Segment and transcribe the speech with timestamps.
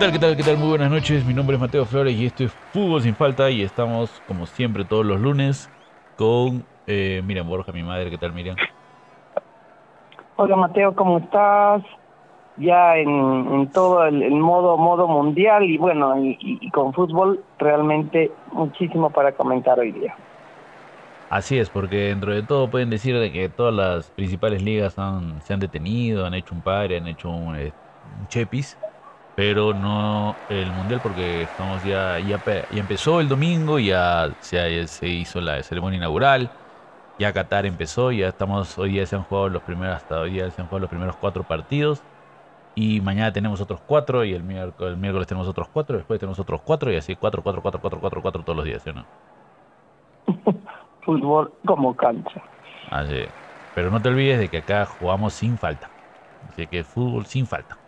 [0.00, 0.56] tal, qué tal, qué tal?
[0.56, 1.26] Muy buenas noches.
[1.26, 4.86] Mi nombre es Mateo Flores y esto es Fútbol sin falta y estamos como siempre
[4.86, 5.70] todos los lunes
[6.16, 8.08] con eh, Miriam Borja, mi madre.
[8.08, 8.56] ¿Qué tal, Miriam?
[10.36, 11.82] Hola Mateo, ¿cómo estás?
[12.56, 19.32] Ya en, todo el, modo modo mundial y bueno, y, con fútbol realmente muchísimo para
[19.32, 20.14] comentar hoy día.
[21.28, 25.42] Así es, porque dentro de todo pueden decir de que todas las principales ligas han,
[25.42, 27.72] se han detenido, han hecho un padre, han hecho un, eh,
[28.18, 28.78] un chepis
[29.34, 35.40] pero no el mundial porque estamos ya, ya, empezó el domingo, ya, ya se hizo
[35.40, 36.52] la ceremonia inaugural,
[37.18, 40.50] ya Qatar empezó, ya estamos, hoy día se han jugado los primeros, hasta hoy día
[40.50, 42.04] se han jugado los primeros cuatro partidos
[42.74, 46.38] y mañana tenemos otros cuatro y el miércoles, el miércoles tenemos otros cuatro, después tenemos
[46.40, 48.94] otros cuatro y así cuatro, cuatro, cuatro, cuatro, cuatro, cuatro todos los días, ¿sí o
[48.94, 49.08] no?
[51.04, 52.42] Fútbol como cancha.
[52.86, 53.26] Así,
[53.72, 55.94] pero no te olvides de que acá jugamos sin falta,
[56.40, 57.79] así que fútbol sin falta.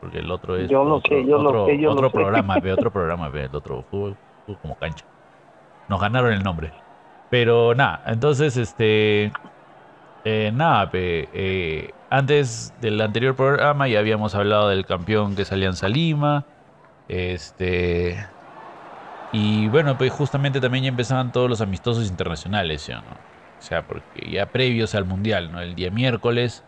[0.00, 2.92] Porque el otro es yo lo otro, yo otro, lo yo otro programa, ve, otro
[2.92, 4.16] programa, ve, el otro fútbol,
[4.62, 5.04] como cancha.
[5.88, 6.72] Nos ganaron el nombre.
[7.30, 9.32] Pero nada, entonces, este,
[10.24, 15.88] eh, nada, eh, antes del anterior programa ya habíamos hablado del campeón que es Alianza
[15.88, 16.44] Lima.
[17.08, 18.16] Este,
[19.32, 23.00] y bueno, pues justamente también ya empezaban todos los amistosos internacionales, ¿sí, ¿no?
[23.00, 25.60] O sea, porque ya previos al Mundial, ¿no?
[25.60, 26.64] El día miércoles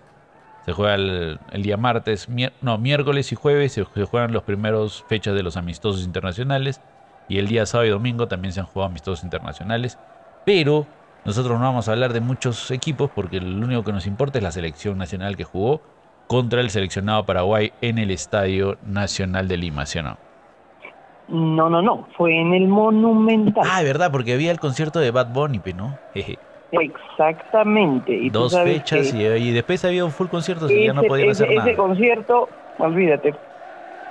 [0.71, 2.29] se juega el, día martes,
[2.63, 6.81] no, miércoles y jueves se, juegan los primeros fechas de los amistosos internacionales.
[7.29, 9.99] Y el día sábado y domingo también se han jugado amistosos internacionales.
[10.45, 10.87] Pero
[11.25, 14.45] nosotros no vamos a hablar de muchos equipos porque lo único que nos importa es
[14.45, 15.81] la selección nacional que jugó
[16.29, 20.19] contra el seleccionado Paraguay en el Estadio Nacional de Lima, ¿sí o no?
[21.27, 23.65] No, no, no, fue en el Monumental.
[23.69, 25.99] Ah, verdad, porque había el concierto de Bad Bunny, ¿no?
[26.15, 26.39] Jeje.
[26.73, 28.13] Exactamente.
[28.13, 31.69] Y Dos fechas y, después había un full concierto y ya no podían hacer nada.
[31.69, 33.35] Ese concierto, olvídate,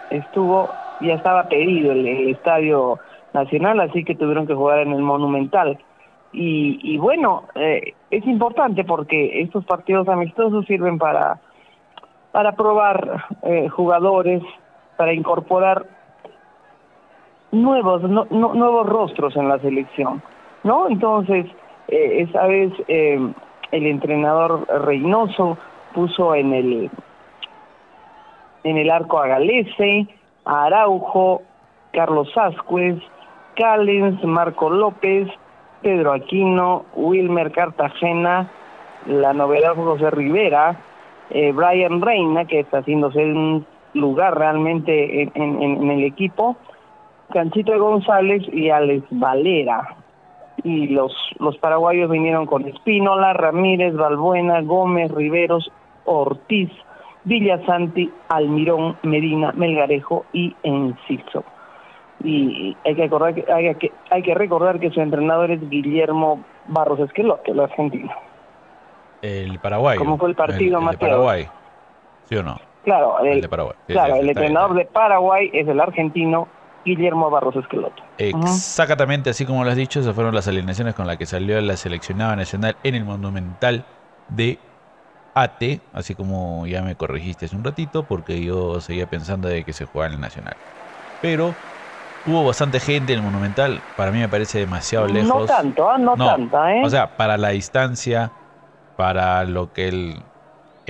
[0.10, 0.70] estuvo,
[1.02, 3.00] ya estaba pedido el, Estadio
[3.34, 5.80] Nacional, así que tuvieron que jugar en el Monumental.
[6.32, 11.40] Y, y bueno, eh, es importante porque estos partidos amistosos sirven para,
[12.32, 14.44] para probar eh, jugadores,
[14.98, 15.86] para incorporar
[17.52, 20.22] nuevos, nuevos rostros en la selección,
[20.64, 20.88] ¿no?
[20.88, 21.48] Entonces,
[21.92, 23.20] eh, esa vez eh,
[23.72, 25.58] el entrenador Reynoso
[25.94, 26.92] puso en el
[28.64, 30.08] en el arco a Galese,
[30.46, 31.42] a Araujo,
[31.94, 32.98] Carlos Ascuez,
[33.56, 35.28] Callens, Marco López,
[35.82, 38.52] Pedro Aquino, Wilmer Cartagena,
[39.06, 40.78] la novedad José Rivera,
[41.30, 46.58] eh, Brian Reina, que está haciéndose un lugar realmente en, en el equipo,
[47.32, 49.99] Canchito González y Alex Valera
[50.64, 55.72] y los, los paraguayos vinieron con Espínola, Ramírez, Balbuena, Gómez, Riveros,
[56.06, 56.70] Ortiz,
[57.24, 61.44] Villasanti, Almirón, Medina, Melgarejo y Enciso.
[62.24, 66.44] Y hay que, recordar que, hay, que, hay que recordar que su entrenador es Guillermo
[66.68, 68.12] Barros Esquelote, el argentino.
[69.22, 69.98] El Paraguay.
[69.98, 71.48] ¿Cómo fue el partido, el, Paraguay,
[72.26, 72.58] ¿sí o no?
[72.84, 73.76] Claro, el, de Paraguay.
[73.88, 76.48] claro, el entrenador de Paraguay es el argentino
[76.86, 78.04] Guillermo Barros Esqueloto.
[78.18, 81.78] Exactamente, así como lo has dicho, esas fueron las alineaciones con las que salió la
[81.78, 83.86] seleccionada nacional en el Monumental
[84.28, 84.60] de
[85.36, 85.64] AT,
[85.94, 89.86] así como ya me corregiste hace un ratito, porque yo seguía pensando de que se
[89.86, 90.58] jugaba en el Nacional.
[91.22, 91.56] Pero
[92.26, 95.42] hubo bastante gente en el Monumental, para mí me parece demasiado lejos.
[95.42, 95.98] No tanto, ¿ah?
[95.98, 96.82] no, no tanta, ¿eh?
[96.84, 98.32] O sea, para la distancia,
[98.96, 100.16] para lo que el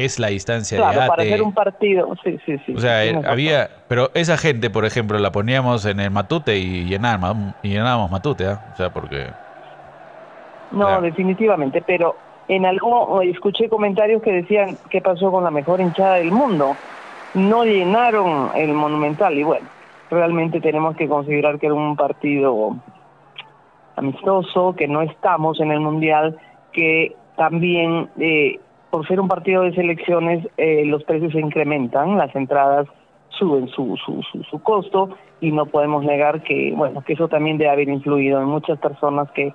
[0.06, 1.08] es la distancia claro, de ATE.
[1.10, 2.74] para hacer un partido, sí, sí, sí.
[2.74, 7.56] O sea, había, pero esa gente, por ejemplo, la poníamos en el Matute y llenábamos,
[7.64, 8.58] y llenábamos Matute, ¿eh?
[8.74, 9.28] O sea, porque...
[10.72, 12.16] No, definitivamente, pero
[12.48, 16.76] en algo escuché comentarios que decían qué pasó con la mejor hinchada del mundo.
[17.34, 19.68] No llenaron el Monumental y bueno,
[20.10, 22.76] realmente tenemos que considerar que era un partido
[23.96, 26.38] amistoso, que no estamos en el Mundial,
[26.72, 28.60] que también eh,
[28.90, 32.88] por ser un partido de selecciones, eh, los precios se incrementan, las entradas
[33.38, 35.10] suben su, su, su, costo
[35.40, 39.30] y no podemos negar que, bueno, que eso también debe haber influido en muchas personas
[39.32, 39.54] que,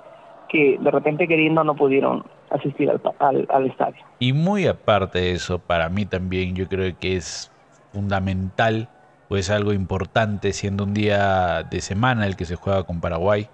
[0.49, 4.01] que de repente queriendo no pudieron asistir al, al, al estadio.
[4.21, 7.53] Y muy aparte de eso, para mí también yo creo que es
[7.93, 8.89] fundamental,
[9.29, 13.49] pues algo importante, siendo un día de semana el que se juega con Paraguay,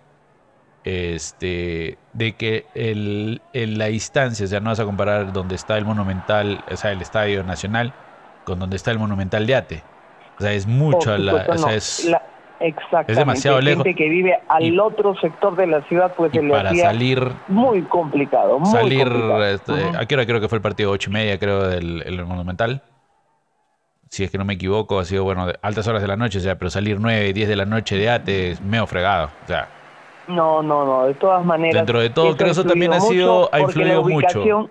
[0.85, 5.77] este, de que el, en la distancia, o sea, no vas a comparar donde está
[5.77, 7.93] el Monumental, o sea, el Estadio Nacional,
[8.45, 9.83] con donde está el Monumental de Ate.
[10.39, 12.11] O sea, es mucho, la, o sea, es,
[13.07, 13.85] es demasiado lejos.
[13.85, 18.59] Gente que vive al otro sector de la ciudad, pues se para salir muy complicado.
[18.59, 19.07] Muy salir,
[19.53, 20.91] Este, ¿a qué hora creo que fue el partido?
[20.91, 22.83] Ocho y media, creo, del el Monumental.
[24.09, 26.39] si es que no me equivoco, ha sido, bueno, de altas horas de la noche,
[26.39, 29.47] o sea, pero salir 9, 10 de la noche de ATE es medio fregado, o
[29.47, 29.69] sea.
[30.31, 31.75] No, no, no, de todas maneras.
[31.75, 34.71] Dentro de todo, creo que eso también ha sido, ha influido mucho.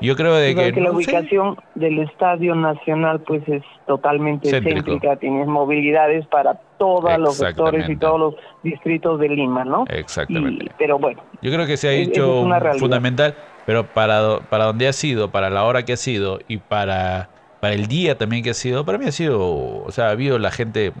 [0.00, 6.26] Yo creo de que, la ubicación del Estadio Nacional pues es totalmente céntrica, tienes movilidades
[6.26, 9.84] para todos los sectores y todos los distritos de Lima, ¿no?
[9.88, 10.72] Exactamente.
[10.78, 11.20] pero bueno.
[11.42, 12.46] Yo creo que se ha hecho
[12.78, 13.34] fundamental,
[13.66, 17.28] pero para, para donde ha sido, para la hora que ha sido y para,
[17.60, 19.40] para el día también que ha sido, para mí ha sido,
[19.84, 20.92] o sea, ha habido la gente,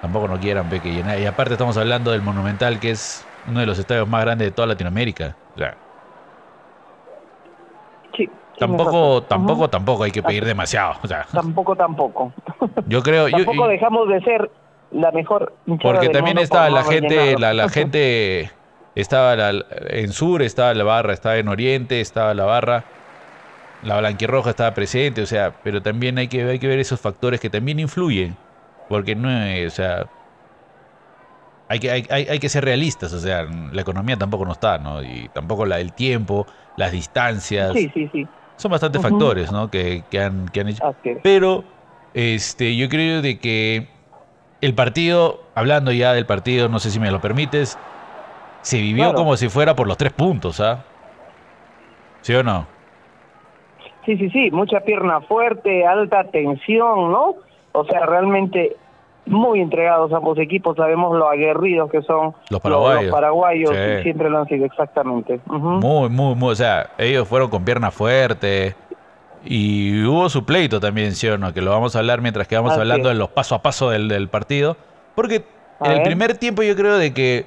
[0.00, 3.60] tampoco no quieran ver que llenar, y aparte estamos hablando del Monumental que es uno
[3.60, 5.76] de los estadios más grandes de toda Latinoamérica, o sea,
[8.58, 10.94] Tampoco, tampoco, tampoco hay que pedir demasiado.
[11.02, 11.26] O sea.
[11.32, 12.32] Tampoco, tampoco.
[12.86, 13.30] Yo creo.
[13.30, 14.50] tampoco dejamos de ser
[14.90, 15.52] la mejor.
[15.80, 18.50] Porque también estaba la gente, la, la gente
[18.94, 19.36] estaba
[19.90, 22.84] en sur, estaba la barra, estaba en oriente, estaba la barra,
[23.82, 27.38] la blanquirroja estaba presente, o sea, pero también hay que, hay que ver esos factores
[27.38, 28.36] que también influyen,
[28.88, 30.06] porque no es, o sea,
[31.68, 35.02] hay que, hay, hay, que ser realistas, o sea, la economía tampoco no está, ¿no?
[35.02, 36.46] Y tampoco la, el tiempo,
[36.76, 37.72] las distancias.
[37.74, 38.26] Sí, sí, sí.
[38.56, 39.70] Son bastantes factores, ¿no?
[39.70, 40.96] Que, que, han, que han hecho.
[41.22, 41.64] Pero
[42.14, 43.86] este, yo creo de que
[44.60, 47.78] el partido, hablando ya del partido, no sé si me lo permites,
[48.62, 50.84] se vivió como si fuera por los tres puntos, ¿ah?
[52.22, 52.66] ¿Sí o no?
[54.04, 57.36] Sí, sí, sí, mucha pierna fuerte, alta tensión, ¿no?
[57.72, 58.76] O sea, realmente
[59.26, 64.38] muy entregados ambos equipos, sabemos lo aguerridos que son los paraguayos, paraguayos y siempre lo
[64.38, 65.40] han sido exactamente.
[65.46, 68.74] Muy, muy, muy, o sea, ellos fueron con pierna fuerte
[69.44, 71.52] y hubo su pleito también, ¿sí o no?
[71.52, 74.08] Que lo vamos a hablar mientras que vamos hablando de los paso a paso del,
[74.08, 74.76] del partido,
[75.14, 75.44] porque
[75.80, 77.46] en el primer tiempo yo creo de que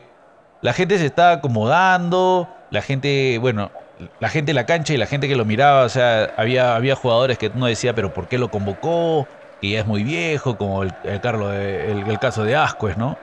[0.61, 3.71] la gente se estaba acomodando, la gente, bueno,
[4.19, 6.95] la gente en la cancha y la gente que lo miraba, o sea, había, había
[6.95, 9.27] jugadores que uno decía, pero ¿por qué lo convocó?
[9.61, 13.15] Que ya es muy viejo, como el, el, Carlos el, caso de Ascuez, ¿no?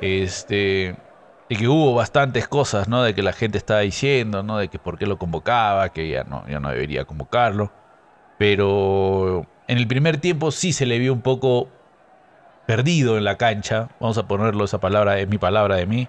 [0.00, 0.94] Este,
[1.48, 3.02] y que hubo bastantes cosas, ¿no?
[3.02, 4.58] De que la gente estaba diciendo, ¿no?
[4.58, 7.70] De que por qué lo convocaba, que ya no, ya no debería convocarlo.
[8.36, 11.68] Pero en el primer tiempo sí se le vio un poco
[12.66, 13.88] perdido en la cancha.
[13.98, 16.08] Vamos a ponerlo esa palabra, es mi palabra de mí,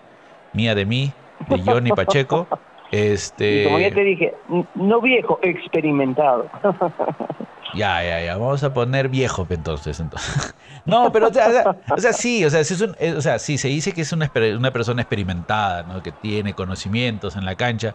[0.51, 1.13] mía de mí,
[1.47, 2.47] de Johnny Pacheco.
[2.89, 3.65] Este...
[3.65, 4.33] como ya te dije,
[4.75, 6.49] no viejo, experimentado.
[7.77, 8.37] Ya, ya, ya.
[8.37, 9.99] Vamos a poner viejo entonces.
[9.99, 10.55] entonces.
[10.85, 13.91] No, pero o sea, sí, o sea, sí, es un, o sea, sí, se dice
[13.91, 16.01] que es una, una persona experimentada, ¿no?
[16.01, 17.93] Que tiene conocimientos en la cancha.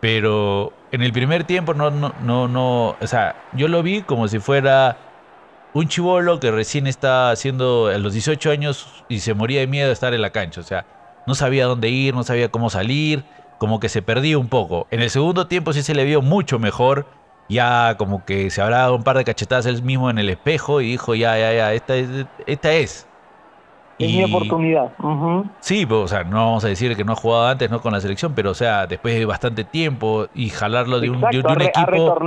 [0.00, 2.96] Pero en el primer tiempo no, no, no, no.
[3.00, 4.96] O sea, yo lo vi como si fuera
[5.72, 9.86] un chivolo que recién está haciendo a los 18 años y se moría de miedo
[9.86, 10.60] de estar en la cancha.
[10.60, 10.84] O sea,
[11.26, 13.24] no sabía dónde ir, no sabía cómo salir,
[13.58, 14.86] como que se perdía un poco.
[14.90, 17.06] En el segundo tiempo sí se le vio mucho mejor
[17.48, 20.80] ya como que se habrá dado un par de cachetadas él mismo en el espejo
[20.80, 22.08] y dijo, ya, ya, ya, esta es.
[22.46, 23.06] Esta es.
[23.98, 24.92] Es mi oportunidad.
[25.60, 27.94] Sí, pues, o sea, no vamos a decir que no ha jugado antes, no con
[27.94, 31.62] la selección, pero o sea, después de bastante tiempo y jalarlo de un, de, un
[31.62, 32.18] equipo,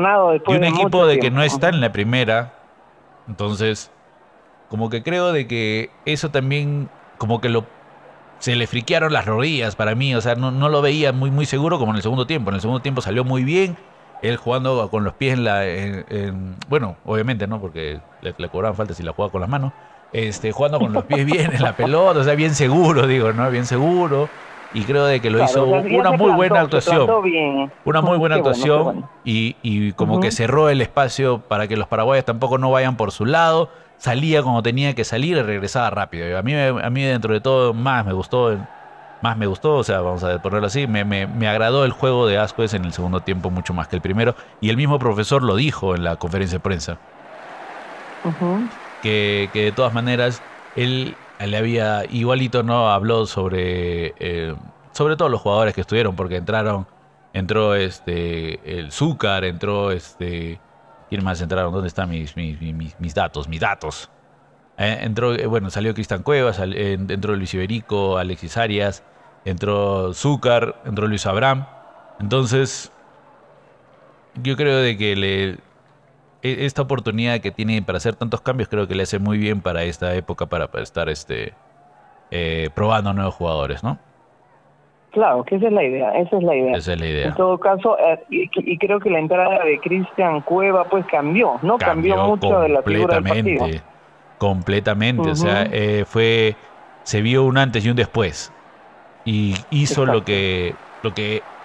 [0.48, 2.54] de un equipo de que no está en la primera,
[3.28, 3.92] entonces,
[4.68, 6.90] como que creo de que eso también,
[7.20, 7.66] como que lo
[8.40, 11.46] se le friquearon las rodillas para mí, o sea, no, no lo veía muy, muy
[11.46, 12.50] seguro como en el segundo tiempo.
[12.50, 13.78] En el segundo tiempo salió muy bien,
[14.22, 15.64] él jugando con los pies en la.
[16.68, 17.60] bueno, obviamente, ¿no?
[17.60, 19.74] Porque le, le, cobraban falta si la jugaba con las manos.
[20.12, 23.50] Este, jugando con los pies bien en la pelota, o sea, bien seguro, digo, ¿no?
[23.52, 24.30] Bien seguro.
[24.74, 27.10] Y creo de que lo hizo una muy buena actuación.
[27.86, 32.26] Una muy buena actuación Y, y, como que cerró el espacio para que los paraguayos
[32.26, 33.70] tampoco no vayan por su lado.
[33.98, 36.38] Salía como tenía que salir y regresaba rápido.
[36.38, 38.58] A mí, a mí dentro de todo más me gustó
[39.22, 42.38] más me gustó, o sea, vamos a ponerlo así, me, me, agradó el juego de
[42.38, 45.56] Asquez en el segundo tiempo mucho más que el primero, y el mismo profesor lo
[45.56, 47.00] dijo en la conferencia de prensa,
[49.02, 50.42] que, de todas maneras
[50.76, 54.56] él le había, igualito no habló sobre, eh,
[54.92, 56.88] sobre todos los jugadores que estuvieron, porque entraron,
[57.34, 60.60] entró este, el Zúcar, entró este,
[61.10, 61.74] ¿quién más entraron?
[61.74, 62.60] ¿Dónde están mis, mis,
[63.00, 63.48] mis, datos?
[63.48, 64.10] Mis datos.
[64.80, 69.04] Eh, entró, eh, bueno, salió Cristian Cuevas, entró Luis Iberico, Alexis Arias,
[69.46, 71.66] entró Zúcar, entró Luis Abraham.
[72.22, 72.92] Entonces,
[74.42, 75.50] yo creo de que le,
[76.42, 79.62] e, esta oportunidad que tiene para hacer tantos cambios creo que le hace muy bien
[79.62, 81.54] para esta época, para, estar este,
[82.32, 83.98] eh, probando nuevos jugadores, ¿no?
[85.12, 86.78] Claro, que esa es la idea, esa es la idea.
[86.78, 87.28] Esa es la idea.
[87.30, 91.78] En todo caso, eh, y, creo que la entrada de Cristian Cueva pues cambió, ¿no?
[91.80, 93.66] Cambió, mucho de la figura del partido.
[94.40, 96.60] Completamente, o sea, eh, fue,
[97.04, 98.54] se vio un antes y un después
[99.24, 101.58] y hizo lo que, lo que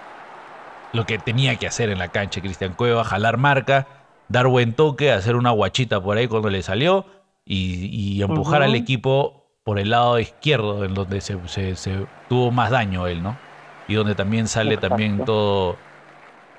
[0.91, 3.87] lo que tenía que hacer en la cancha Cristian Cueva, jalar marca
[4.27, 7.05] dar buen toque, hacer una guachita por ahí cuando le salió
[7.45, 7.85] y,
[8.17, 12.71] y empujar al equipo por el lado izquierdo, en donde se, se- se tuvo más
[12.71, 13.41] daño él, ¿no?
[13.87, 15.85] Y donde también sale también todo,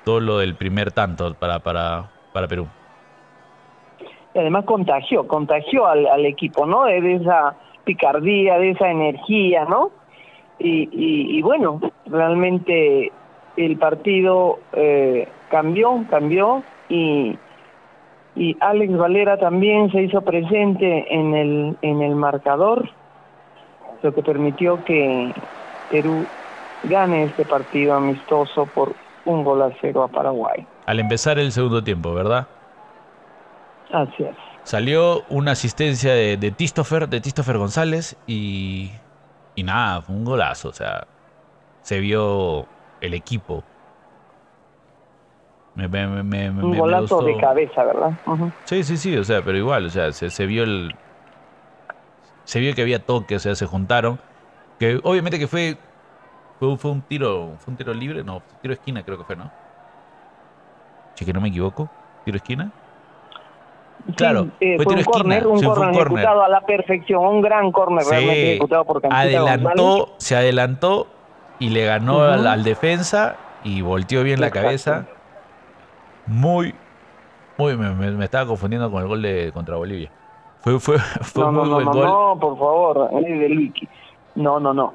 [0.03, 2.71] todo lo del primer tanto para, para, para Perú.
[4.37, 6.85] Además contagió, contagió al, equipo, ¿no?
[6.85, 9.91] De, de esa picardía, de esa energía, ¿no?
[10.59, 13.11] Y, y, y bueno, realmente
[13.57, 17.37] el partido eh, cambió, cambió y,
[18.35, 22.89] y Alex Valera también se hizo presente en el, en el marcador,
[24.03, 25.33] lo que permitió que
[25.89, 26.25] Perú
[26.83, 28.93] gane este partido amistoso por
[29.25, 30.65] un gol a cero a Paraguay.
[30.85, 32.47] Al empezar el segundo tiempo, ¿verdad?
[33.91, 34.35] Así es.
[34.63, 38.91] Salió una asistencia de, de Christopher, de Christopher González y,
[39.55, 40.69] y nada, fue un golazo.
[40.69, 41.07] O sea,
[41.83, 42.67] se vio
[43.01, 43.65] el equipo.
[45.75, 48.11] Me, me- me- Un golazo de cabeza, ¿verdad?
[48.65, 50.91] Sí, sí, sí, o sea, pero igual, o sea, se, se vio el.
[52.45, 54.19] Se vio que había toque, o sea, se juntaron.
[54.79, 55.77] Que obviamente que fue.
[56.59, 57.57] Fue, fue un tiro.
[57.59, 58.23] ¿Fue un tiro libre?
[58.23, 59.51] No, tiro esquina creo que fue, ¿no?
[61.15, 61.89] Si que no me equivoco.
[62.23, 62.71] ¿Tiro esquina?
[64.15, 66.01] Claro, Sí, eh, fue un esquina, córner, un sí, fue un córner.
[66.01, 69.65] ejecutado a la perfección, un gran realmente Sí, ejecutado por Canchita González.
[69.65, 71.07] adelantó, se adelantó
[71.59, 72.23] y le ganó Ujú.
[72.23, 74.65] al, al defensa y volteó bien la Exacto.
[74.67, 75.05] cabeza.
[76.25, 76.73] Muy,
[77.57, 80.11] muy, me, me- me estaba confundiendo con el gol de contra Bolivia.
[80.61, 82.05] Fue, fue, fue No, muy no, buen no, gol.
[82.05, 83.87] no, por favor, es del wiki.
[84.35, 84.93] No, no, no.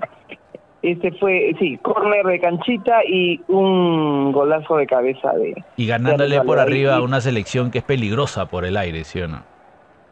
[0.82, 5.54] Este fue, sí, córner de Canchita y un golazo de cabeza de...
[5.76, 9.28] Y ganándole por arriba a una selección que es peligrosa por el aire, ¿sí o
[9.28, 9.42] no?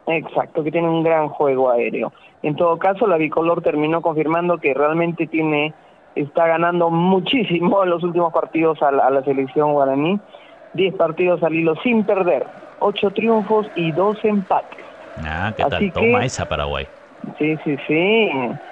[0.07, 2.13] Exacto, que tiene un gran juego aéreo.
[2.41, 5.73] En todo caso, la bicolor terminó confirmando que realmente tiene
[6.15, 10.19] está ganando muchísimo en los últimos partidos a la, a la selección guaraní.
[10.73, 12.45] Diez partidos al hilo sin perder,
[12.79, 14.85] ocho triunfos y dos empates.
[15.25, 15.79] Ah, ¿qué Así tal?
[15.79, 16.87] que- Toma esa Paraguay.
[17.37, 18.29] Sí, sí, sí.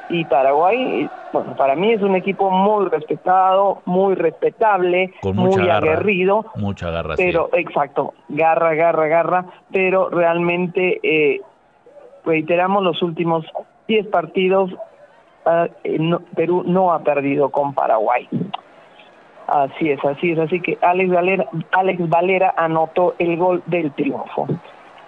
[0.09, 5.67] Y Paraguay, bueno, para mí es un equipo muy respetado, muy respetable, Con mucha muy
[5.67, 5.77] garra.
[5.93, 7.23] aguerrido, Mucha garra, sí.
[7.25, 11.41] pero exacto, garra, garra, garra, pero realmente eh,
[12.25, 13.45] reiteramos los últimos
[13.87, 14.71] 10 partidos,
[15.45, 18.27] ah, eh, no- Perú no ha perdido con Paraguay.
[19.47, 24.47] Así es, así es, así que Alex Valera, Alex Valera anotó el gol del triunfo.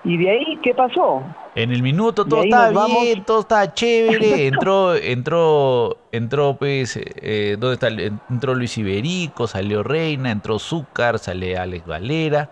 [0.03, 1.35] ¿Y de ahí qué pasó?
[1.53, 4.47] En el minuto todo estaba bien, todo estaba chévere.
[4.47, 7.89] Entró, entró, entró, pues, eh, ¿dónde está?
[7.89, 12.51] Entró Luis Iberico, salió Reina, entró Zúcar, sale Alex Valera.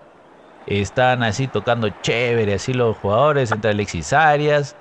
[0.66, 4.78] Están así tocando chévere, así los jugadores, entra Alexis Arias.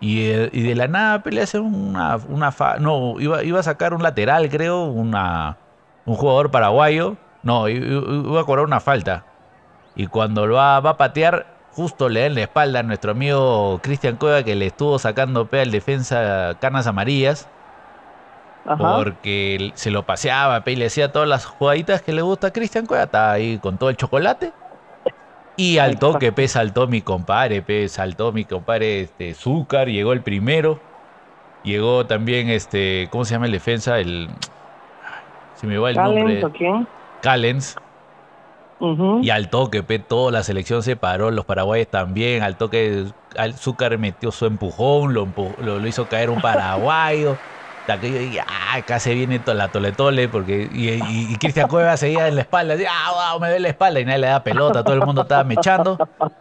[0.00, 3.60] Y, de, y de la nada pues, le hace una, una fa- no, iba, iba
[3.60, 5.60] a sacar un lateral, creo, una,
[6.04, 7.16] un jugador paraguayo.
[7.42, 9.33] No, iba a cobrar una falta.
[9.96, 13.12] Y cuando lo va, va a patear, justo le da en la espalda a nuestro
[13.12, 17.48] amigo Cristian Cueva que le estuvo sacando pe al defensa canas amarillas.
[18.66, 18.96] Ajá.
[18.96, 22.52] Porque se lo paseaba, pe, y le hacía todas las jugaditas que le gusta a
[22.52, 23.04] Cristian Cueva.
[23.04, 24.52] Estaba ahí con todo el chocolate.
[25.56, 30.22] Y al toque, pe, saltó mi compadre, pe, saltó mi compadre este, Zúcar, llegó el
[30.22, 30.80] primero.
[31.62, 33.98] Llegó también, este, ¿cómo se llama el defensa?
[33.98, 34.28] El.
[35.54, 36.44] Se me va el ¿Callens nombre.
[36.44, 36.88] o quién?
[37.22, 37.76] Callens.
[39.20, 43.06] Y al toque, toda la selección se paró, los paraguayos también, al toque,
[43.56, 47.40] Zúcar metió su empujón, lo, empu- lo, lo hizo caer un paraguayo.
[47.80, 51.32] Hasta que yo dije, ah, acá se viene to- la tole tole, porque, y, y-
[51.32, 54.04] y Cristian Cueva seguía en la espalda, así, ah, wow, me ve la espalda, y
[54.04, 55.98] nadie le da pelota, todo el mundo estaba mechando.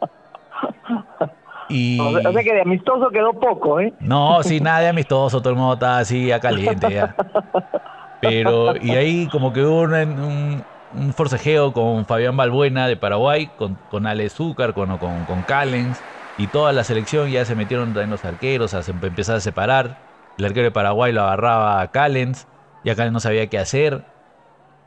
[1.69, 1.99] Y...
[1.99, 3.93] O sea, o sea que de amistoso quedó poco, ¿eh?
[3.99, 7.15] No, sí, nada de amistoso, todo el mundo estaba así ya caliente ya.
[8.19, 13.49] Pero, y ahí como que hubo un, un, un forcejeo con Fabián Balbuena de Paraguay,
[13.57, 15.99] con, con Ale Zúcar, con, con, Callens,
[16.37, 19.97] y toda la selección ya se metieron también los arqueros, se empezar a separar.
[20.37, 22.47] El arquero de Paraguay lo agarraba a Callens,
[22.83, 24.03] y a Callens no sabía qué hacer.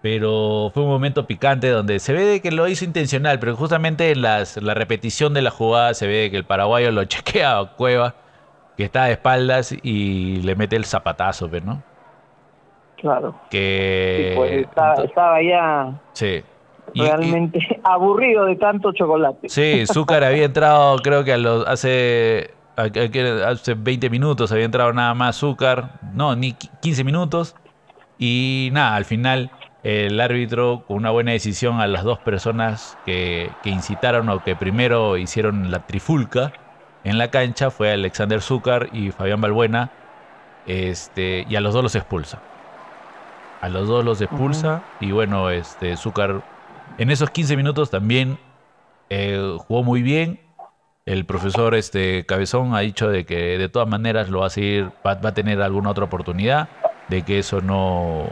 [0.02, 4.10] Pero fue un momento picante donde se ve de que lo hizo intencional, pero justamente
[4.12, 4.44] en la
[4.74, 8.14] repetición de la jugada se ve que el paraguayo lo chequea a Cueva,
[8.76, 11.82] que está de espaldas y le mete el zapatazo, pues, ¿no?
[12.96, 13.34] Claro.
[13.50, 14.30] Que...
[14.30, 14.52] Sí, pues
[15.04, 16.42] estaba, ya sí.
[16.94, 19.48] Y- y- realmente aburrido de tanto chocolate.
[19.48, 24.50] Sí, Zúcar había entrado, creo que a los, hace, a- a- que hace 20 minutos
[24.52, 27.54] había entrado nada más Zúcar, no, ni qui- 15 minutos.
[28.18, 29.50] Y nada, al final
[29.82, 34.56] el árbitro, con una buena decisión a las dos personas que, que incitaron o que
[34.56, 36.52] primero hicieron la trifulca
[37.04, 39.90] en la cancha, fue Alexander Zúcar y Fabián Balbuena,
[40.66, 42.42] este, y a los dos los expulsa.
[43.60, 46.42] A los dos los expulsa y bueno, este, Zúcar
[46.98, 48.38] En esos 15 minutos también
[49.10, 50.40] eh, jugó muy bien.
[51.04, 54.90] El profesor este, Cabezón ha dicho de que de todas maneras lo va a seguir,
[55.06, 56.68] va, va a tener alguna otra oportunidad,
[57.08, 58.24] de que eso no,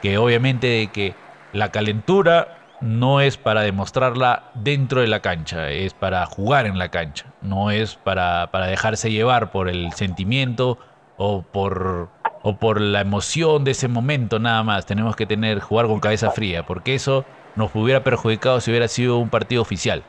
[0.00, 1.14] que obviamente de que
[1.52, 6.90] la calentura no es para demostrarla dentro de la cancha, es para jugar en la
[6.90, 10.78] cancha, no es para, para dejarse llevar por el sentimiento
[11.16, 12.08] o por,
[12.48, 14.86] o por la emoción de ese momento nada más.
[14.86, 17.26] Tenemos que tener, jugar con cabeza fría, porque eso
[17.56, 20.04] nos hubiera perjudicado si hubiera sido un partido oficial.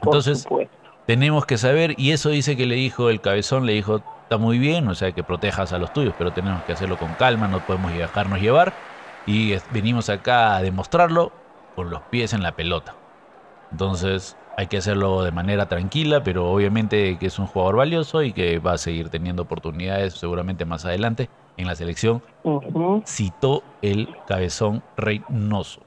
[0.00, 0.46] Entonces,
[1.06, 4.60] tenemos que saber, y eso dice que le dijo el cabezón, le dijo, está muy
[4.60, 7.64] bien, o sea, que protejas a los tuyos, pero tenemos que hacerlo con calma, no
[7.64, 8.76] podemos dejarnos llevar,
[9.24, 11.32] y venimos acá a demostrarlo
[11.74, 13.00] con los pies en la pelota.
[13.72, 18.32] Entonces, hay que hacerlo de manera tranquila, pero obviamente que es un jugador valioso y
[18.32, 22.22] que va a seguir teniendo oportunidades seguramente más adelante en la selección.
[23.06, 25.80] Citó el cabezón Reynoso.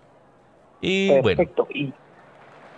[0.81, 1.67] Y Perfecto.
[1.71, 1.93] bueno.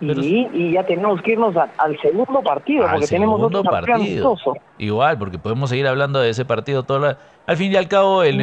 [0.02, 4.34] Y, ya tenemos que irnos al segundo partido, porque tenemos otro partido.
[4.78, 7.16] Igual, porque podemos seguir hablando de ese partido todo
[7.46, 8.42] Al fin y al cabo, el,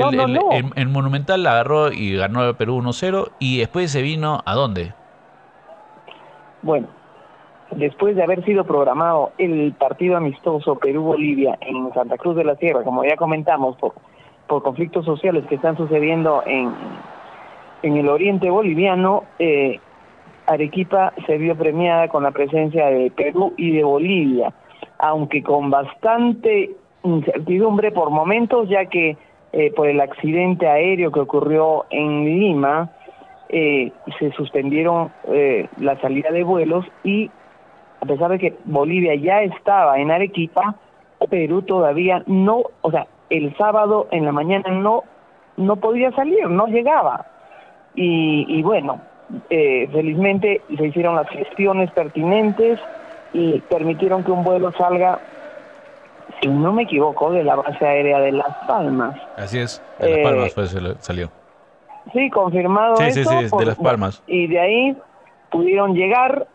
[0.75, 4.93] el, Monumental la agarró y ganó el Perú 1-0 y después se vino ¿a dónde?
[6.61, 6.87] Bueno,
[7.71, 12.83] después de haber sido programado el partido amistoso Perú-Bolivia en Santa Cruz de la Sierra,
[12.83, 13.93] como ya comentamos, por,
[14.47, 16.71] por conflictos sociales que están sucediendo en,
[17.83, 19.79] en el oriente boliviano, eh,
[20.47, 24.53] Arequipa se vio premiada con la presencia de Perú y de Bolivia,
[24.97, 26.71] aunque con bastante
[27.03, 29.17] incertidumbre por momentos, ya que
[29.51, 32.91] eh, por el accidente aéreo que ocurrió en Lima,
[33.49, 37.31] eh, se suspendieron eh, la salida de vuelos y
[38.01, 40.75] a pesar de que Bolivia ya estaba en Arequipa,
[41.29, 45.03] Perú todavía no, o sea, el sábado en la mañana no,
[45.57, 47.25] no podía salir, no llegaba.
[47.95, 49.01] Y, y bueno,
[49.49, 52.79] eh, felizmente se hicieron las gestiones pertinentes
[53.33, 55.19] y permitieron que un vuelo salga,
[56.41, 59.19] si no me equivoco, de la base aérea de Las Palmas.
[59.35, 61.29] Así es, de Las Palmas eh, salió.
[62.13, 62.95] Sí, confirmado.
[62.97, 64.23] Sí, sí, sí, de Las Palmas.
[64.27, 64.97] Y de ahí
[65.49, 66.47] pudieron llegar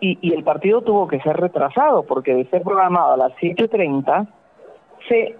[0.00, 4.26] y, y, el partido tuvo que ser retrasado porque de ser programado a las 7.30
[5.08, 5.36] se,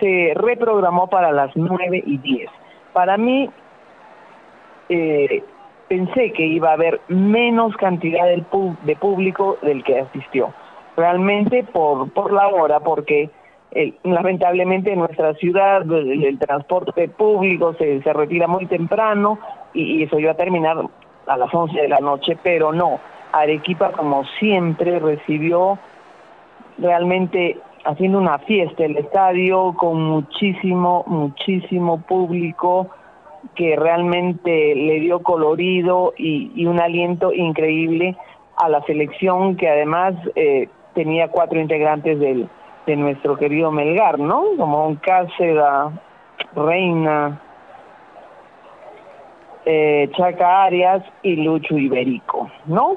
[0.00, 2.50] se reprogramó para las 9 y 10.
[2.92, 3.50] Para mí,
[4.88, 5.42] eh,
[5.88, 8.44] pensé que iba a haber menos cantidad de,
[8.82, 10.52] de público del que asistió.
[10.96, 13.30] Realmente por, por la hora, porque
[13.74, 19.38] eh, lamentablemente en nuestra ciudad el, transporte público se, se, retira muy temprano
[19.72, 20.76] y, eso iba a terminar
[21.26, 23.00] a las 11 de la noche, pero no.
[23.32, 25.78] Arequipa, como siempre, recibió
[26.78, 32.88] realmente haciendo una fiesta el estadio con muchísimo, muchísimo público
[33.54, 38.16] que realmente le dio colorido y, un aliento increíble
[38.56, 42.48] a la selección que además eh, tenía cuatro integrantes del,
[42.86, 44.44] de nuestro querido Melgar, ¿no?
[44.56, 45.92] Como Cáceda,
[46.54, 47.40] Reina,
[49.64, 52.96] eh, Chaca Arias y Lucho Iberico, ¿no?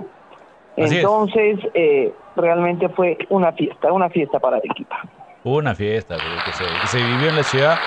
[0.78, 4.96] Entonces, eh, realmente fue una fiesta, una fiesta para el equipo.
[5.44, 7.78] Una fiesta, que se, que se vivió en la ciudad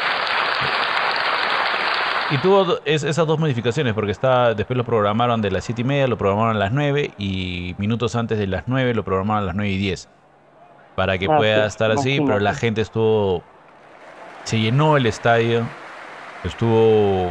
[2.31, 6.07] y tuvo esas dos modificaciones, porque está, después lo programaron de las 7 y media,
[6.07, 9.55] lo programaron a las 9 y minutos antes de las 9 lo programaron a las
[9.55, 10.09] 9 y 10.
[10.94, 13.42] Para que ah, pueda estar así, pero la gente estuvo.
[14.44, 15.62] Se llenó el estadio,
[16.44, 17.31] estuvo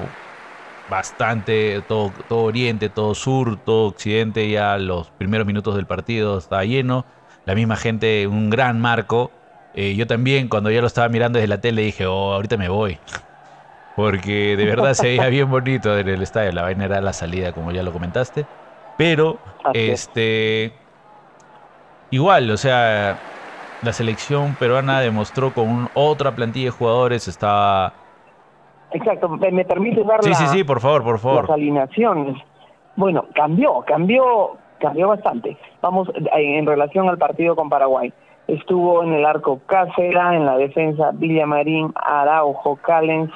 [0.88, 6.65] bastante, todo, todo oriente, todo sur, todo occidente, ya los primeros minutos del partido estaba
[6.65, 7.06] lleno.
[7.45, 9.32] La misma gente, un gran marco.
[9.73, 12.69] Eh, yo también, cuando ya lo estaba mirando desde la tele, dije, oh, ahorita me
[12.69, 13.00] voy
[13.97, 16.52] porque de verdad se veía bien bonito en el estadio.
[16.52, 18.47] La vaina era la salida, como ya lo comentaste.
[18.95, 19.41] Pero,
[19.73, 20.80] este.
[22.12, 23.23] Igual, o sea,
[23.82, 27.95] la selección peruana demostró con otra plantilla de jugadores, estaba.
[28.91, 31.41] Exacto, me permite dar sí, sí, sí, por favor, por favor.
[31.41, 32.38] las alineaciones.
[32.95, 35.58] Bueno, cambió, cambió, cambió bastante.
[35.82, 38.13] Vamos, en relación al partido con Paraguay.
[38.47, 43.32] Estuvo en el arco Cáceres, en la defensa Villamarín, Araujo, Callens,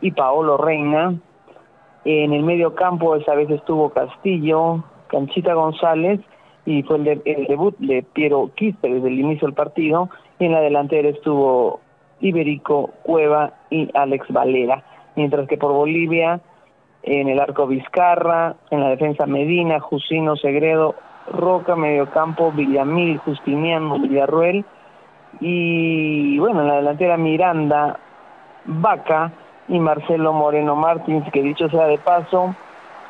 [0.00, 1.14] y Paolo Reina.
[2.04, 6.20] En el medio campo esa vez estuvo Castillo, Canchita González
[6.64, 10.08] y fue el, debut de Piero Quispe desde el inicio del partido.
[10.38, 11.80] Y en la delantera estuvo
[12.20, 14.82] Iberico Cueva y Alex Valera.
[15.20, 16.40] Mientras que por Bolivia,
[17.02, 20.94] en el arco Vizcarra, en la defensa Medina, Jusino Segredo,
[21.30, 24.64] Roca, mediocampo, Villamil, Justiniano, Villarruel.
[25.40, 28.00] Y bueno, en la delantera Miranda,
[28.64, 29.30] Vaca,
[29.68, 32.54] y Marcelo Moreno Martins, que dicho sea de paso,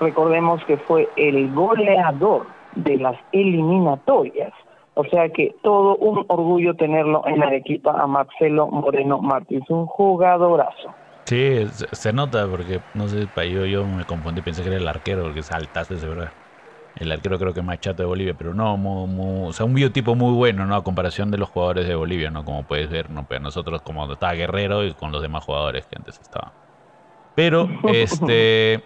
[0.01, 4.53] recordemos que fue el goleador de las eliminatorias.
[4.95, 9.87] O sea que todo un orgullo tenerlo en la equipa a Marcelo Moreno Martínez, un
[9.87, 10.93] jugadorazo.
[11.27, 15.23] Sí, se, nota porque, no sé, yo, yo me confundí, pensé que era el arquero,
[15.23, 16.33] porque saltaste, de verdad.
[16.97, 18.75] El arquero creo que es más chato de Bolivia, pero no,
[19.47, 20.75] o sea, un biotipo muy bueno, ¿no?
[20.75, 22.45] A comparación de los jugadores de Bolivia, ¿no?
[22.45, 23.27] Como puedes ver, ¿no?
[23.29, 26.53] Pero nosotros como estaba Guerrero y con los demás jugadores que antes estaban.
[27.35, 28.85] Pero, este,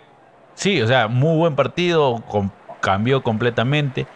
[0.55, 2.25] sí, o sea, muy buen partido,
[2.81, 4.09] cambió completamente.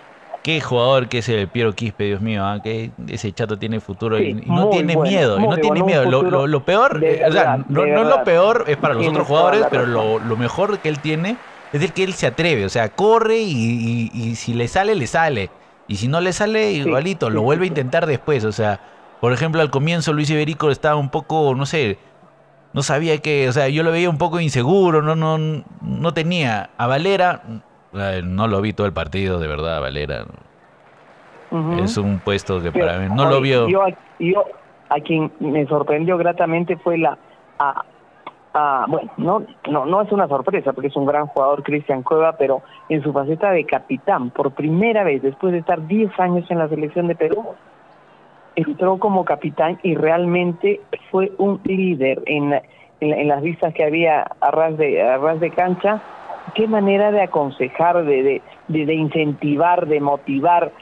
[0.42, 2.60] Qué jugador que es el Piero Quispe, Dios mío, ¿ah?
[2.62, 6.04] que ese chato tiene futuro y, no tiene miedo, y no tiene miedo.
[6.04, 10.36] Lo, peor, eh, o sea, no, lo peor es para los otros jugadores, pero lo,
[10.36, 11.36] mejor que él tiene
[11.72, 15.50] es el que él se atreve, o sea, corre y, si le sale, le sale.
[15.86, 18.44] Y si no le sale, igualito, lo vuelve a intentar después.
[18.44, 18.80] O sea,
[19.20, 21.98] por ejemplo, al comienzo Luis Iberico estaba un poco, no sé,
[22.72, 26.70] no sabía que, o sea, yo lo veía un poco inseguro, no, no, no tenía.
[26.76, 27.42] A Valera,
[27.92, 30.24] no lo vi todo el partido, de verdad, Valera.
[31.82, 33.68] Es un puesto que para mí no lo vio.
[33.68, 33.84] Yo,
[34.18, 34.44] yo,
[34.90, 37.16] a quien me sorprendió gratamente fue la.
[37.58, 37.84] A,
[38.88, 42.62] bueno, no, no, no es una sorpresa porque es un gran jugador Cristian Cueva, pero
[42.88, 46.68] en su faceta de capitán, por primera vez después de estar 10 años en la
[46.68, 47.54] selección de Perú,
[48.56, 52.60] entró como capitán y realmente fue un líder en,
[53.00, 56.02] en, las vistas que había a ras de, a ras de cancha
[56.54, 60.72] qué manera de aconsejar, de, de, de, incentivar, de motivar.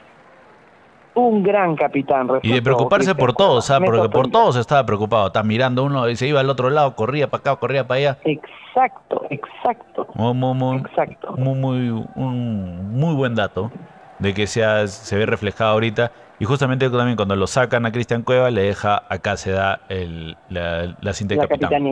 [1.15, 2.29] Un gran capitán.
[2.43, 3.91] Y de preocuparse por todos, ¿sabes?
[3.91, 5.29] Porque por todos estaba preocupado.
[5.29, 8.19] Está mirando uno y se iba al otro lado, corría para acá, corría para allá.
[8.25, 10.09] Exacto, exacto.
[10.13, 11.35] Muy, muy, muy, exacto.
[11.39, 13.71] muy, muy, un muy buen dato
[14.19, 16.13] de que sea, se ve reflejado ahorita.
[16.39, 20.95] Y justamente también cuando lo sacan a Cristian Cueva, le deja a Cáceda el, la,
[21.01, 21.87] la cinta de capitán.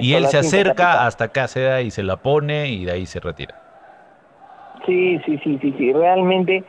[0.00, 3.60] y él se acerca hasta Cáceda y se la pone y de ahí se retira.
[4.86, 5.92] Sí, sí, sí, sí, sí.
[5.92, 6.64] Realmente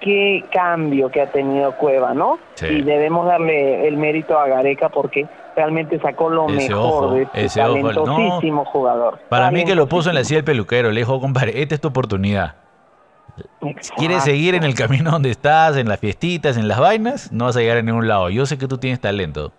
[0.00, 2.38] qué cambio que ha tenido Cueva, ¿no?
[2.62, 5.26] Y debemos darle el mérito a Gareca porque
[5.56, 9.18] realmente sacó lo mejor de este talentosísimo jugador.
[9.28, 11.80] Para mí que lo puso en la silla del peluquero, le dijo, compadre, esta es
[11.80, 12.54] tu oportunidad.
[13.80, 17.46] Si quieres seguir en el camino donde estás, en las fiestitas, en las vainas, no
[17.46, 18.30] vas a llegar a ningún lado.
[18.30, 19.52] Yo sé que tú tienes talento.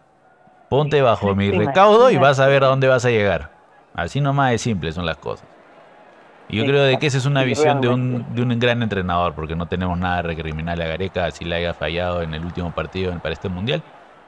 [0.70, 3.52] Ponte bajo mi recaudo y vas a ver a dónde vas a llegar.
[3.94, 5.46] Así nomás de simple son las cosas.
[6.52, 9.34] Y yo creo de que esa es una visión de un, de un gran entrenador,
[9.34, 12.72] porque no tenemos nada de recriminarle a Gareca si le haya fallado en el último
[12.72, 13.82] partido para este mundial.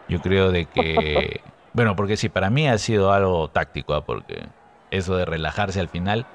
[0.07, 1.41] Yo creo de que,
[1.73, 4.05] bueno, porque sí, para mí ha sido algo táctico, ¿ah?
[4.05, 4.45] porque
[4.89, 6.25] eso de relajarse al final,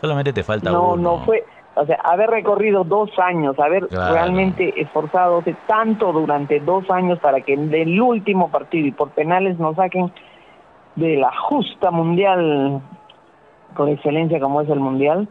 [0.00, 5.42] solamente te falta no, No, fue, o sea, haber recorrido dos años, haber realmente esforzado
[5.66, 10.12] tanto durante dos años para que en el último partido y por penales nos saquen
[10.96, 12.82] de la justa mundial
[13.74, 15.28] con excelencia como es el mundial,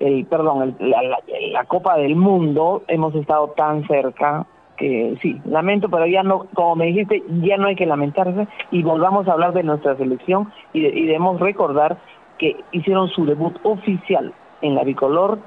[0.00, 4.44] el perdón, la, Copa del Mundo, hemos estado tan cerca
[4.76, 8.82] que sí, lamento, pero ya no, como me dijiste, ya no hay que lamentarse y
[8.82, 11.96] volvamos a hablar de nuestra selección y, y debemos recordar
[12.38, 15.38] que hicieron su debut oficial en la bicolor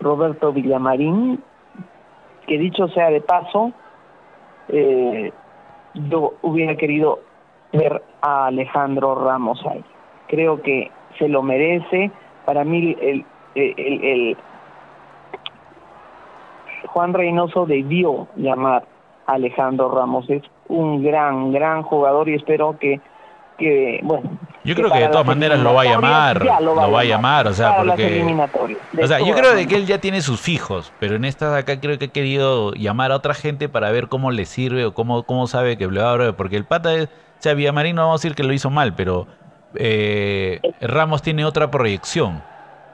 [0.00, 1.42] Roberto Villamarín,
[2.46, 3.72] que dicho sea de paso,
[4.68, 5.32] eh,
[5.94, 7.20] yo hubiera querido
[7.72, 9.84] ver a Alejandro Ramos ahí.
[10.28, 12.10] Creo que se lo merece.
[12.44, 14.36] Para mí, el, el,
[16.88, 18.84] Juan Reynoso debió llamar
[19.26, 20.28] a Alejandro Ramos.
[20.30, 23.00] Es un gran, gran jugador y espero que
[23.56, 24.38] que, bueno.
[24.64, 27.54] Yo creo que de todas maneras lo va a llamar, lo va, a llamar, o
[27.54, 28.24] sea, porque...
[29.00, 31.78] O sea, yo creo de que él ya tiene sus fijos, pero en estas acá
[31.78, 35.22] creo que ha querido llamar a otra gente para ver cómo le sirve o cómo,
[35.22, 38.20] cómo sabe que le va a porque el pata, es, o sea, Villamarín no vamos
[38.20, 39.28] a decir que lo hizo mal, pero
[39.76, 42.42] eh, Ramos tiene otra proyección.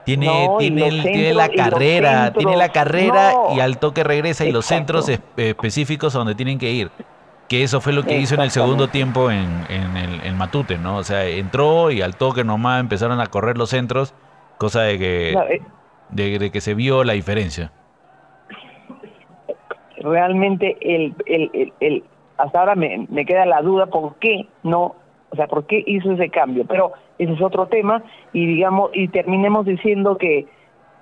[0.04, 5.08] Tiene, tiene, tiene, la carrera, tiene la carrera y al toque regresa y los centros
[5.36, 6.90] específicos a donde tienen que ir.
[7.52, 10.96] Que eso fue lo que hizo en el segundo tiempo en, el Matute, ¿no?
[10.96, 14.14] O sea, entró y al toque nomás empezaron a correr los centros,
[14.56, 15.60] cosa de que, eh.
[16.08, 17.70] de, que se vio la diferencia.
[19.98, 22.04] Realmente, el, el, el,
[22.38, 24.94] hasta ahora me, me queda la duda por qué no,
[25.28, 29.08] o sea, por qué hizo ese cambio, pero ese es otro tema y digamos, y
[29.08, 30.46] terminemos diciendo que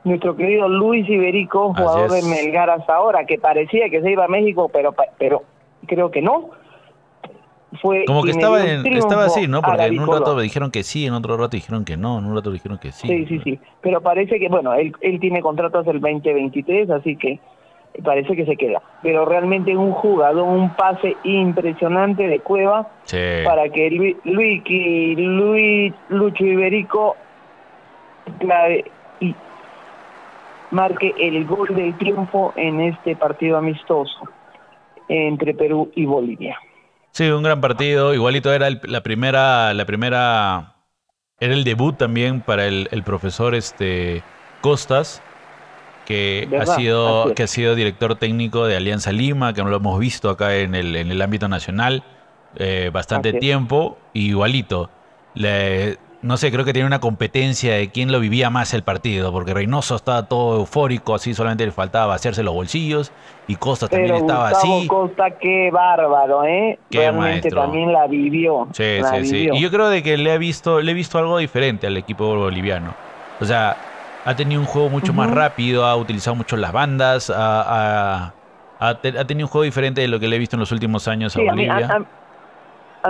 [0.02, 4.28] nuestro querido Luis Iberico, jugador de Melgar hasta ahora, que parecía que se iba a
[4.28, 5.44] México, pero, pero
[5.86, 6.50] creo que no.
[7.80, 9.62] Fue Como que estaba, estaba así, ¿no?
[9.62, 12.26] Porque en un rato me dijeron que sí, en otro rato dijeron que no, en
[12.26, 13.06] un rato dijeron que sí.
[13.06, 13.60] Sí, sí, sí.
[13.80, 17.38] Pero parece que, bueno, él, él tiene contrato hasta el 2023, así que
[18.04, 18.82] parece que se queda.
[19.02, 22.88] Pero realmente un jugador, un pase impresionante de Cueva
[23.44, 24.62] para que Luis, Luis,
[25.16, 27.16] Luis Lucho Iberico
[28.38, 28.90] clave,
[29.20, 29.34] y
[30.70, 34.28] marque el gol del triunfo en este partido amistoso
[35.11, 36.57] entre Perú y Bolivia.
[37.11, 38.14] Sí, un gran partido.
[38.14, 40.77] Igualito era la primera, la primera,
[41.40, 44.23] era el debut también para el, profesor este
[44.61, 45.23] Costas,
[46.07, 49.99] que ha sido, que ha sido director técnico de Alianza Lima, que no lo hemos
[49.99, 52.05] visto acá en el, en el ámbito nacional
[52.57, 53.99] eh, bastante tiempo.
[54.12, 54.90] Igualito.
[55.35, 59.33] Le, no sé, creo que tiene una competencia de quién lo vivía más el partido,
[59.33, 63.11] porque Reynoso estaba todo eufórico, así solamente le faltaba hacerse los bolsillos,
[63.48, 64.87] y Costa también estaba así.
[64.87, 66.78] Costa, qué bárbaro, ¿eh?
[66.90, 68.68] Realmente también la vivió.
[68.72, 69.48] Sí, sí, sí.
[69.50, 72.26] Y yo creo de que le he visto, le he visto algo diferente al equipo
[72.37, 72.94] boliviano.
[73.40, 73.76] O sea,
[74.24, 78.35] ha tenido un juego mucho más rápido, ha utilizado mucho las bandas, ha,
[79.26, 81.40] tenido un juego diferente de lo que le he visto en los últimos años a
[81.40, 81.88] Bolivia.
[81.88, 82.04] A mí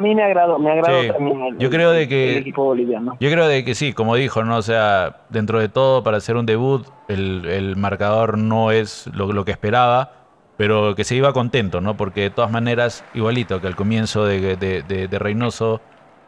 [0.01, 3.17] me agradó, me agradó también el, yo creo de que, equipo boliviano.
[3.21, 4.57] Yo creo de que sí, como dijo, ¿no?
[4.57, 9.51] O sea, dentro de todo, para hacer un debut, el, marcador no es lo, que
[9.51, 10.13] esperaba,
[10.57, 11.97] pero que se iba contento, ¿no?
[11.97, 15.81] Porque de todas maneras, igualito que al comienzo de, de, Reynoso,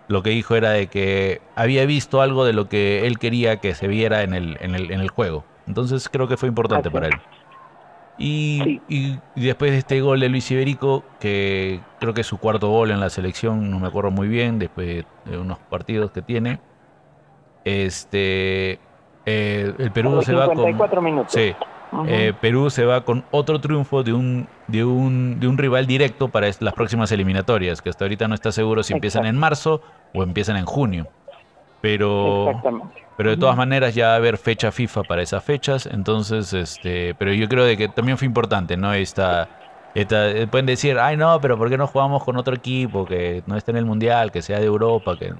[0.08, 3.74] lo que dijo era de que había visto algo de lo que él quería que
[3.74, 5.44] se viera en el, en el, en el juego.
[5.66, 7.14] Entonces creo que fue importante para él.
[8.18, 8.80] Y,
[9.34, 13.00] después de este gol de Luis Iberico, que creo que es su cuarto gol en
[13.00, 16.60] la selección, no me acuerdo muy bien, después de unos partidos que tiene,
[17.64, 18.78] este,
[19.26, 21.04] eh, el Perú se va con...
[21.04, 21.32] minutos.
[21.32, 21.54] Sí,
[22.06, 26.28] eh, Perú se va con otro triunfo de un, de un, de un rival directo
[26.28, 29.82] para las próximas eliminatorias, que hasta ahorita no está seguro si empiezan en marzo
[30.14, 31.08] o empiezan en junio.
[31.82, 32.62] Pero,
[33.16, 37.14] pero de todas maneras ya va a haber fecha FIFA para esas fechas, entonces, este,
[37.16, 38.94] pero yo creo de que también fue importante, ¿no?
[38.94, 39.48] Esta,
[39.92, 43.42] esta, eh, pueden decir, ay no, pero ¿por qué no jugamos con otro equipo que
[43.46, 45.18] no esté en el Mundial, que sea de Europa?
[45.18, 45.34] que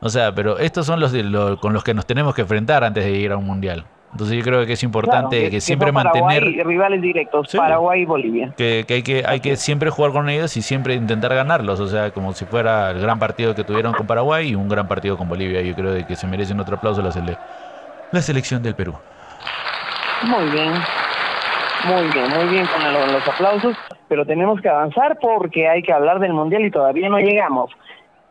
[0.00, 3.04] O sea, pero estos son los, los con los que nos tenemos que enfrentar antes
[3.04, 3.84] de ir a un Mundial.
[4.12, 8.52] Entonces yo creo que es importante que, siempre mantener rivales directos, Paraguay y Bolivia.
[8.56, 12.10] Que, hay que hay que siempre jugar con ellos y siempre intentar ganarlos, o sea,
[12.10, 15.30] como si fuera el gran partido que tuvieron con Paraguay y un gran partido con
[15.30, 15.62] Bolivia.
[15.62, 17.10] Yo creo que se merecen otro aplauso la,
[18.10, 18.94] la selección del Perú.
[20.24, 20.72] Muy bien.
[21.84, 26.20] Muy bien, muy bien con los aplausos, pero tenemos que avanzar porque hay que hablar
[26.20, 27.72] del Mundial y todavía no llegamos.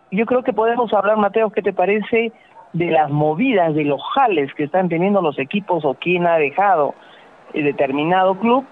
[0.10, 2.32] Yo creo que podemos hablar, Mateo, ¿qué te parece
[2.74, 6.96] de las movidas, de los jales que están teniendo los equipos o quién ha dejado
[7.54, 8.66] determinado club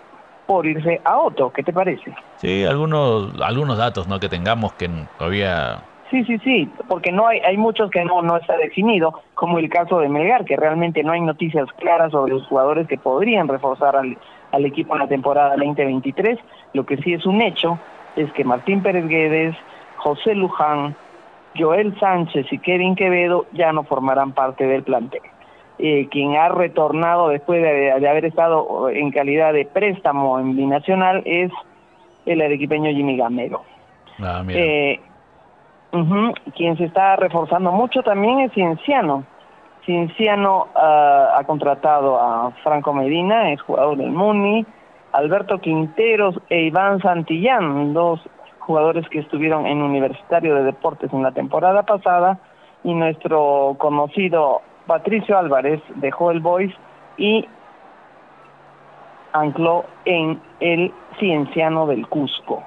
[0.47, 1.51] por irse a otro.
[1.51, 2.13] ¿Qué te parece?
[2.37, 7.39] Sí, algunos algunos datos no que tengamos que todavía Sí, sí, sí, porque no hay
[7.41, 11.11] hay muchos que no no está definido, como el caso de Melgar, que realmente no
[11.11, 14.17] hay noticias claras sobre los jugadores que podrían reforzar al,
[14.51, 16.39] al equipo en la temporada 2023.
[16.73, 17.77] Lo que sí es un hecho
[18.15, 19.55] es que Martín Pérez Guedes,
[19.97, 20.95] José Luján,
[21.59, 25.21] Joel Sánchez y Kevin Quevedo ya no formarán parte del plantel.
[25.77, 31.51] Eh, quien ha retornado después de, haber estado en calidad de préstamo en binacional es
[32.25, 33.63] el arequipeño Jimmy Gamero.
[34.21, 34.99] Ah, eh,
[36.55, 39.23] quien se está reforzando mucho también es Cienciano.
[39.85, 44.65] Cienciano ah, ha contratado a Franco Medina, es jugador del Muni,
[45.13, 48.19] Alberto Quinteros e Iván Santillán, dos
[48.69, 52.37] jugadores que estuvieron en Universitario de Deportes en la temporada pasada
[52.83, 56.71] y nuestro conocido Patricio Álvarez dejó el Boys
[57.17, 57.47] y
[59.33, 62.61] ancló en el Cienciano del Cusco.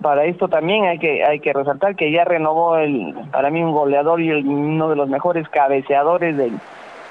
[0.00, 3.70] Para esto también hay que hay que resaltar que ya renovó el para mí un
[3.70, 6.58] goleador y uno de los mejores cabeceadores del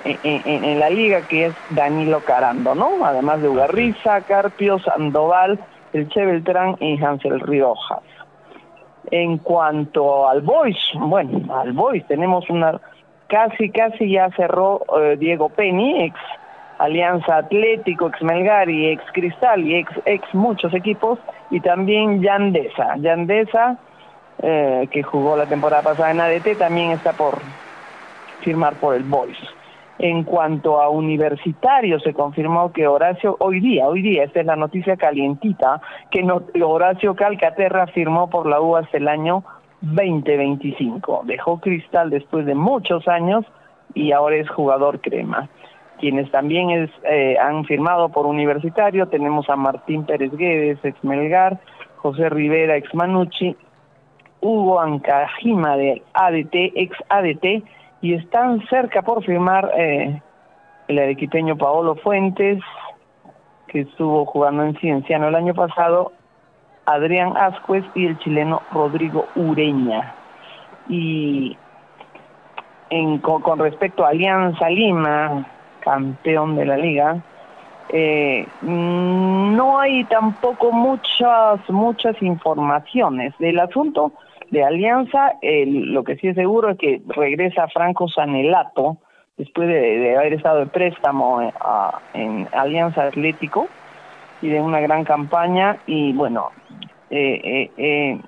[0.04, 3.06] en, en, la liga que es Danilo Carando, ¿no?
[3.06, 5.60] Además de Ugarriza, Carpio, Sandoval,
[5.94, 8.04] el Che Beltrán y Hansel Riojas.
[9.10, 12.80] En cuanto al Boys, bueno, al Boys tenemos una,
[13.28, 16.16] casi, casi ya cerró eh, Diego Penny, ex
[16.78, 22.96] Alianza Atlético, ex Melgar y ex Cristal y ex, ex muchos equipos, y también Yandesa.
[22.98, 23.78] Yandesa,
[24.42, 27.40] eh, que jugó la temporada pasada en ADT, también está por
[28.42, 29.38] firmar por el Boys.
[30.04, 34.56] En cuanto a Universitario, se confirmó que Horacio, hoy día, hoy día, esta es la
[34.56, 36.26] noticia calientita, que
[36.64, 39.44] Horacio Calcaterra firmó por la U hasta el año
[39.82, 41.22] 2025.
[41.26, 43.46] Dejó Cristal después de muchos años
[43.94, 45.50] y ahora es jugador crema.
[46.00, 51.60] Quienes también es, eh, han firmado por Universitario, tenemos a Martín Pérez Guedes, ex Melgar,
[51.98, 53.56] José Rivera, ex Manucci,
[54.40, 57.64] Hugo Ancajima de ADT, ex ADT,
[58.02, 60.22] y están cerca por firmar eh,
[60.88, 62.60] el arequipeño Paolo Fuentes,
[63.68, 66.12] que estuvo jugando en Cienciano el año pasado,
[66.86, 70.16] Adrián Ascuez y el chileno Rodrigo Ureña.
[70.90, 71.56] Y
[72.90, 75.46] en, con, respecto a Alianza Lima,
[75.80, 77.24] campeón de la liga,
[77.90, 84.12] eh, no hay tampoco muchas, muchas informaciones del asunto
[84.52, 85.34] de Alianza.
[85.42, 88.98] lo que sí es seguro es que regresa Franco Sanelato
[89.38, 91.52] después de, haber estado de préstamo eh,
[92.14, 93.68] en Alianza Atlético
[94.42, 95.78] y de una gran campaña.
[95.88, 96.52] Y bueno,
[97.10, 98.20] he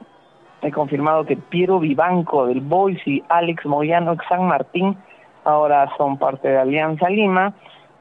[0.74, 4.98] confirmado que Piero Vivanco del Boys y Alex Moyano de San Martín
[5.44, 7.54] ahora son parte de Alianza Lima.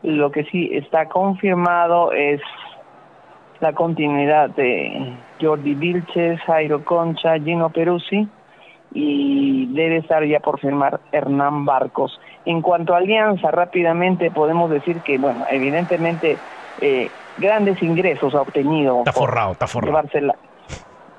[0.03, 2.41] Lo que sí está confirmado es
[3.63, 8.27] la continuidad de Jordi Vilches, Jairo Concha, Gino Peruzzi
[8.93, 12.21] y debe estar ya por firmar Hernán Barcos.
[12.45, 16.37] En cuanto a Alianza, rápidamente podemos decir que, bueno, evidentemente
[16.81, 18.99] eh, grandes ingresos ha obtenido.
[18.99, 19.93] Está forrado, está forrado.
[19.93, 20.21] Llevarse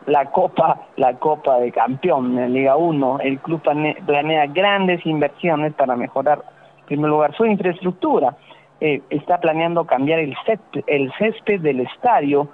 [0.06, 3.20] la, Copa, la Copa de Campeón en Liga 1.
[3.22, 6.44] El club planea grandes inversiones para mejorar,
[6.80, 8.36] en primer lugar, su infraestructura
[8.86, 12.50] eh, está planeando cambiar el, césped, el césped del estadio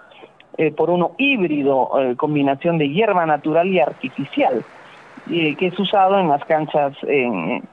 [0.60, 4.64] eh, por uno híbrido, eh, combinación de hierba natural y artificial,
[5.28, 7.64] que es usado en las canchas, en,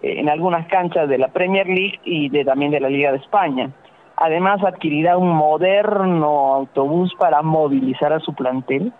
[0.00, 3.68] en algunas canchas de la Premier League y de, también de la Liga de España.
[4.16, 8.94] Además, adquirirá un moderno autobús para movilizar a su plantel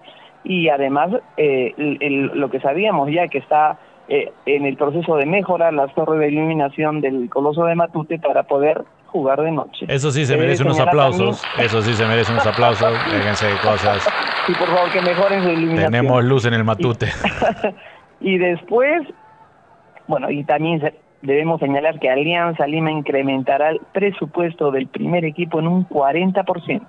[0.44, 6.20] y además lo que sabíamos ya que está en el proceso de mejorar las torres
[6.20, 9.87] de iluminación del Coloso de Matute para poder jugar de noche.
[9.88, 11.42] Eso sí se merece unos aplausos.
[11.59, 12.92] Eso sí se merece unos aplausos.
[13.11, 14.07] Déjense de cosas.
[14.47, 15.92] Sí, por favor, que mejoren su iluminación.
[15.92, 17.09] Tenemos luz en el matute.
[18.19, 19.07] Y, después,
[20.07, 20.81] bueno, y también
[21.21, 26.81] debemos señalar que Alianza Lima incrementará el presupuesto del primer equipo en un 40%,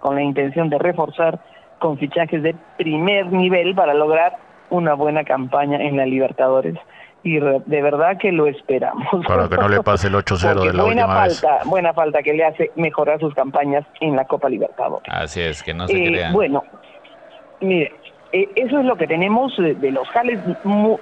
[0.00, 1.40] con la intención de reforzar
[1.78, 4.36] con fichajes de primer nivel para lograr
[4.68, 6.74] una buena campaña en la Libertadores
[7.26, 9.26] y de verdad que lo esperamos.
[9.26, 12.32] Para que no le pase el 8-0 de la buena última falta, Buena falta que
[12.32, 15.12] le hace mejorar sus campañas en la Copa Libertadores.
[15.12, 16.32] Así es, que no se eh, crean.
[16.32, 16.62] Bueno,
[17.60, 17.92] mire,
[18.30, 20.38] eh, eso es lo que tenemos de, los jales.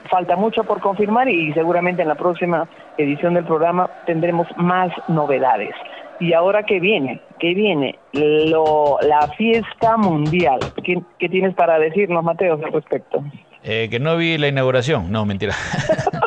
[0.09, 5.75] falta mucho por confirmar y seguramente en la próxima edición del programa tendremos más novedades.
[6.21, 10.61] Y ahora qué viene, qué viene lo, la fiesta mundial.
[10.83, 13.23] ¿Qué, ¿Qué, tienes para decirnos, Mateo, al respecto?
[13.65, 15.11] Eh, que no vi la inauguración.
[15.11, 15.55] No, mentira.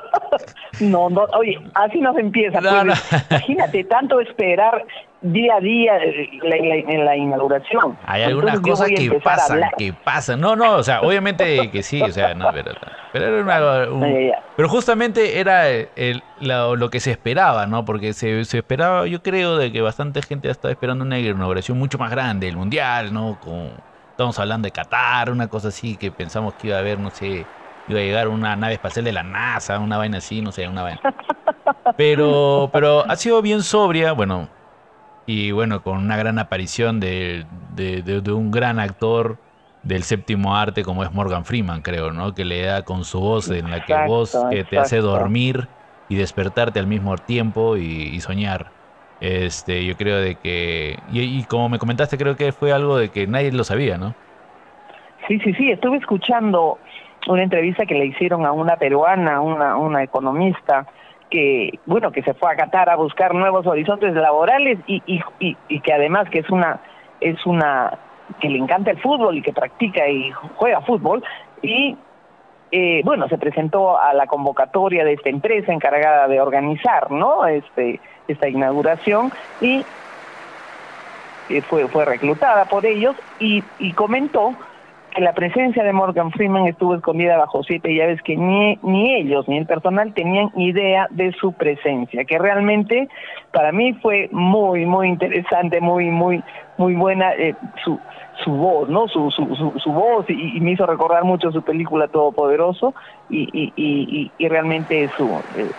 [0.79, 2.59] no, no, oye, así no se empieza.
[2.59, 3.25] Pues.
[3.29, 4.83] Imagínate, tanto esperar
[5.21, 7.97] día a día en la, inauguración.
[8.05, 10.41] Hay algunas cosas que pasan, que pasan.
[10.41, 12.71] No, no, o sea, obviamente que sí, o sea, no, pero,
[13.13, 17.85] pero era pero justamente era el, lo, que se esperaba, ¿no?
[17.85, 21.97] Porque se, se, esperaba, yo creo, de que bastante gente estaba esperando una inauguración mucho
[21.97, 23.39] más grande, el mundial, ¿no?
[23.39, 23.71] Con
[24.17, 27.45] Estamos hablando de Qatar, una cosa así que pensamos que iba a haber, no sé,
[27.87, 30.81] iba a llegar una nave espacial de la NASA, una vaina así, no sé, una
[30.81, 30.99] vaina.
[31.97, 34.49] Pero, pero ha sido bien sobria, bueno,
[35.27, 39.37] y bueno, con una gran aparición de, de, un gran actor
[39.83, 42.33] del séptimo arte como es Morgan Freeman, creo, ¿no?
[42.33, 45.69] Que le da con su voz en la que voz que te hace dormir
[46.09, 48.76] y despertarte al mismo tiempo y soñar.
[49.19, 53.25] Este, yo creo de que, y, como me comentaste, creo que fue algo de que
[53.25, 54.13] nadie lo sabía, ¿no?
[55.27, 56.77] Sí, sí, sí, estuve escuchando
[57.27, 60.85] una entrevista que le hicieron a una peruana, una, una economista,
[61.29, 65.79] que, bueno, que se fue a Qatar a buscar nuevos horizontes laborales y, y, y,
[65.81, 66.79] que además que es una,
[67.19, 67.97] es una,
[68.39, 71.23] que le encanta el fútbol y que practica y juega fútbol
[71.61, 71.97] y
[72.71, 77.45] eh, bueno, se presentó a la convocatoria de esta empresa encargada de organizar, ¿no?
[77.47, 79.85] Este, esta inauguración y
[81.49, 84.53] eh, fue, fue reclutada por ellos y, y comentó
[85.13, 89.47] que la presencia de Morgan Freeman estuvo escondida bajo siete llaves que ni, ni ellos
[89.47, 93.07] ni el personal tenían idea de su presencia, que realmente
[93.51, 96.43] para mí fue muy, muy interesante, muy, muy,
[96.77, 97.99] muy buena eh, su,
[98.43, 99.07] su voz, ¿no?
[99.07, 102.93] Su, su, su, voz y, me hizo recordar mucho su película Todopoderoso
[103.29, 105.71] y, y, y, y realmente su, eh,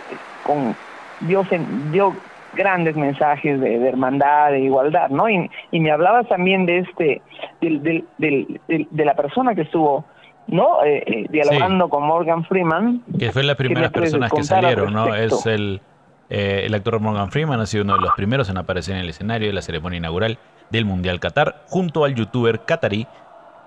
[0.42, 0.74] con,
[1.20, 1.44] dio,
[1.92, 2.12] dio
[2.58, 5.30] grandes mensajes de, hermandad, de igualdad, ¿no?
[5.30, 7.22] Y, me hablabas también de este,
[7.60, 10.04] del, del, de la persona que estuvo,
[10.48, 10.84] ¿no?
[10.84, 13.02] Eh, eh, dialogando con Morgan Freeman.
[13.18, 15.14] Que fue la primera personas que salieron, ¿no?
[15.14, 15.80] Es el,
[16.28, 19.08] eh, el actor Morgan Freeman, ha sido uno de los primeros en aparecer en el
[19.08, 20.38] escenario de la ceremonia inaugural
[20.70, 23.06] del Mundial Qatar, junto al youtuber qatarí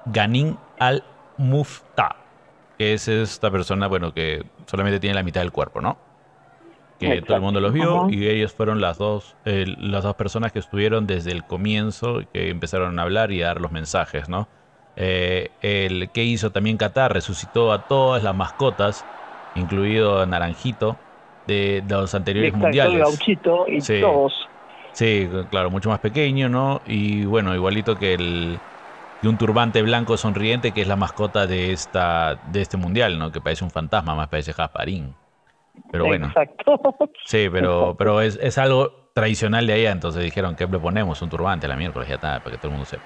[0.05, 2.17] Ganin Al-Mufta,
[2.77, 6.10] que es esta persona, bueno, que solamente tiene la mitad del cuerpo, ¿no?
[7.09, 10.59] Que todo el mundo los vio y ellos fueron las dos, las dos personas que
[10.59, 14.47] estuvieron desde el comienzo, que empezaron a hablar y a dar los mensajes, ¿no?
[14.95, 19.05] Eh, el que hizo también Qatar resucitó a todas las mascotas,
[19.55, 20.97] incluido a Naranjito,
[21.47, 23.19] de, los anteriores mundiales.
[23.27, 24.47] y todos.
[24.93, 26.81] Sí, claro, mucho más pequeño, ¿no?
[26.85, 28.59] Y bueno, igualito que el
[29.21, 33.31] de un turbante blanco sonriente que es la mascota de esta de este mundial, ¿no?
[33.31, 35.15] Que parece un fantasma, más parece Jasparín.
[35.91, 36.27] Pero bueno.
[36.27, 36.79] Exacto.
[37.25, 41.29] Sí, pero, pero es, es algo tradicional de allá, entonces dijeron que le ponemos un
[41.29, 43.03] turbante a la miércoles, ya está, para que todo el mundo sepa.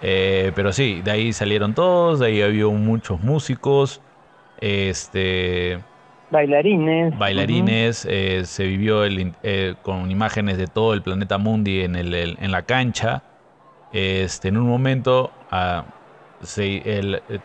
[0.00, 4.00] Eh, pero sí, de ahí salieron todos, de ahí había muchos músicos,
[4.60, 5.80] este...
[6.30, 7.16] Bailarines.
[7.18, 12.12] Bailarines, eh, se vivió el, eh, con imágenes de todo el planeta Mundi en, el,
[12.14, 13.22] en la cancha.
[13.92, 15.86] Este, en un momento ah,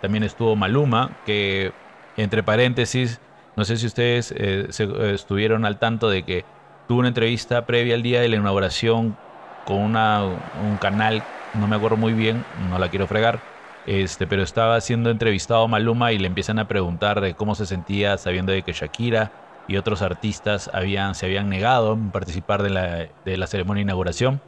[0.01, 1.71] también estuvo Maluma, que
[2.17, 3.21] entre paréntesis,
[3.55, 6.45] no sé si ustedes se, estuvieron al tanto de que
[6.87, 9.15] tuvo una entrevista previa al día de la inauguración
[9.65, 11.23] con una, un canal,
[11.53, 13.39] no me acuerdo muy bien, no la quiero fregar,
[13.85, 18.51] este, pero estaba siendo entrevistado Maluma y le empiezan a preguntar cómo se sentía sabiendo
[18.51, 19.31] de que Shakira
[19.67, 23.85] y otros artistas habían, se habían negado a participar de la, de la ceremonia de
[23.85, 24.41] inauguración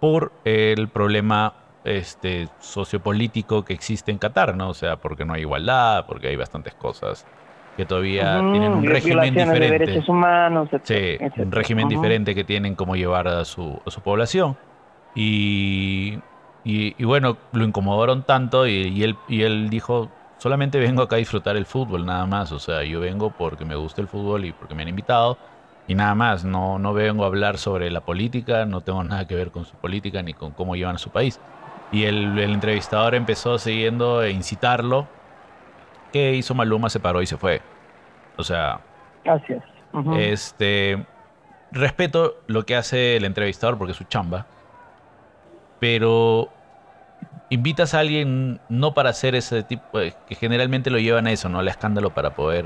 [0.00, 1.54] por el problema
[1.84, 4.70] este, sociopolítico que existe en Qatar, ¿no?
[4.70, 7.26] O sea, porque no hay igualdad, porque hay bastantes cosas
[7.76, 9.78] que todavía tienen un régimen diferente.
[9.78, 14.00] De derechos humanos, sí, un régimen diferente que tienen como llevar a su, a su
[14.00, 14.56] población.
[15.14, 16.18] Y,
[16.64, 21.56] y, bueno, lo incomodaron tanto y, él, y él dijo, solamente vengo acá a disfrutar
[21.56, 22.50] el fútbol, nada más.
[22.52, 25.36] O sea, yo vengo porque me gusta el fútbol y porque me han invitado.
[25.88, 29.36] Y nada más, no, no vengo a hablar sobre la política, no tengo nada que
[29.36, 31.40] ver con su política ni con cómo llevan a su país.
[31.92, 35.06] Y el, el entrevistador empezó siguiendo e incitarlo
[36.12, 36.88] ¿Qué hizo Maluma?
[36.88, 37.60] Se paró y se fue.
[38.36, 38.80] O sea.
[39.24, 39.62] Gracias.
[40.18, 41.04] Este.
[41.72, 44.46] Respeto lo que hace el entrevistador porque es su chamba.
[45.80, 46.48] Pero.
[47.48, 50.00] Invitas a alguien no para hacer ese tipo.
[50.00, 51.60] Eh, que generalmente lo llevan a eso, ¿no?
[51.60, 52.64] Al escándalo para poder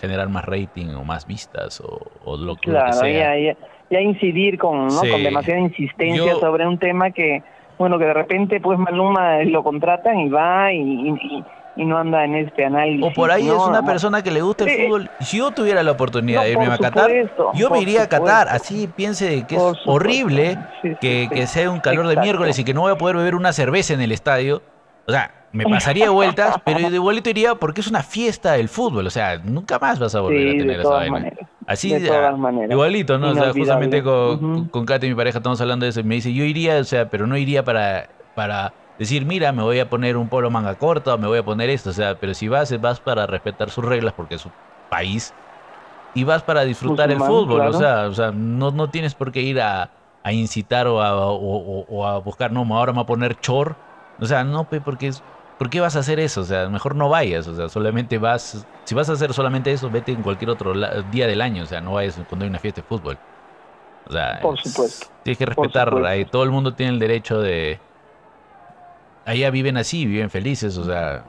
[0.00, 3.36] generar más rating o más vistas o, lo, que sea.
[3.36, 3.56] Ya,
[3.90, 5.00] ya, incidir con, ¿no?
[5.00, 7.42] con demasiada insistencia sobre un tema que.
[7.78, 11.44] Bueno, que de repente, pues Maluma lo contratan y va y y
[11.76, 13.04] no anda en este análisis.
[13.04, 15.10] O por ahí es una persona que le gusta el fútbol.
[15.20, 17.10] Si yo tuviera la oportunidad de irme a Qatar,
[17.54, 18.48] yo me iría a Qatar.
[18.48, 20.58] Así piense que es horrible
[21.00, 23.52] que, que, sea un calor de miércoles y que no voy a poder beber una
[23.52, 24.62] cerveza en el estadio.
[25.06, 29.06] O sea, me pasaría vueltas, pero de igualito iría porque es una fiesta del fútbol.
[29.06, 31.32] O sea, nunca más vas a volver a tener esa vaina.
[31.66, 32.70] Así, de todas maneras.
[32.70, 33.30] igualito, ¿no?
[33.30, 36.00] O sea, justamente con, con Katy, mi pareja, estamos hablando de eso.
[36.00, 39.62] Y me dice, yo iría, o sea, pero no iría para, para decir, mira, me
[39.62, 42.34] voy a poner un polo manga corto, me voy a poner esto, o sea, pero
[42.34, 44.50] si vas, vas para respetar sus reglas porque es su
[44.88, 45.32] país
[46.14, 49.40] y vas para disfrutar el fútbol, o sea, o sea no, no tienes por qué
[49.40, 49.90] ir a,
[50.30, 53.74] incitar o a, o, a, buscar, no, ahora me voy a poner chor,
[54.20, 55.10] o sea, no, porque
[55.58, 56.42] ¿por qué vas a hacer eso?
[56.42, 59.90] O sea, mejor no vayas, o sea, solamente vas, si vas a hacer solamente eso,
[59.90, 60.74] vete en cualquier otro
[61.04, 63.18] día del año, o sea, no vayas cuando hay una fiesta de fútbol.
[64.04, 65.06] O sea, por supuesto.
[65.22, 67.80] tienes que respetar, ahí, todo el mundo tiene el derecho de,
[69.24, 71.24] allá viven así, viven felices, o sea,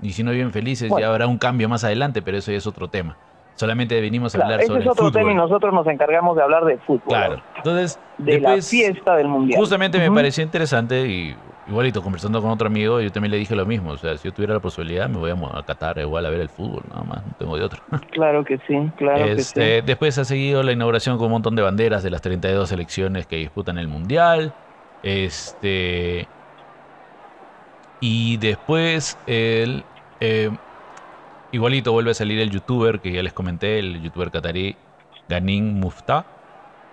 [0.00, 2.66] y si no viven felices ya habrá un cambio más adelante, pero eso ya es
[2.66, 3.16] otro tema.
[3.54, 6.78] Solamente venimos a hablar sobre es otro tema y nosotros nos encargamos de hablar de
[6.78, 7.08] fútbol.
[7.08, 7.42] Claro.
[7.56, 9.58] Entonces, de la fiesta del mundial.
[9.58, 11.34] Justamente me pareció interesante y
[11.68, 14.32] igualito conversando con otro amigo, yo también le dije lo mismo, o sea, si yo
[14.32, 17.32] tuviera la posibilidad me voy a Qatar igual a ver el fútbol, nada más, no
[17.38, 17.82] tengo de otro.
[18.12, 19.86] Claro que sí, claro que este, sí.
[19.86, 23.36] Después ha seguido la inauguración con un montón de banderas de las 32 selecciones que
[23.36, 24.54] disputan el mundial.
[25.02, 26.26] Este
[28.00, 29.84] y después, el,
[30.20, 30.50] eh,
[31.52, 34.76] igualito vuelve a salir el youtuber que ya les comenté, el youtuber catarí
[35.28, 36.26] Ganin Mufta,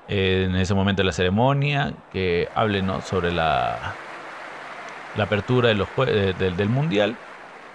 [0.08, 3.95] en ese momento de la ceremonia, que hable sobre la,
[5.18, 7.16] apertura del mundial.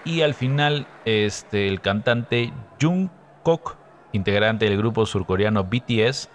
[0.04, 3.76] Y al final, este, el cantante Jungkook,
[4.12, 6.28] integrante del grupo surcoreano BTS,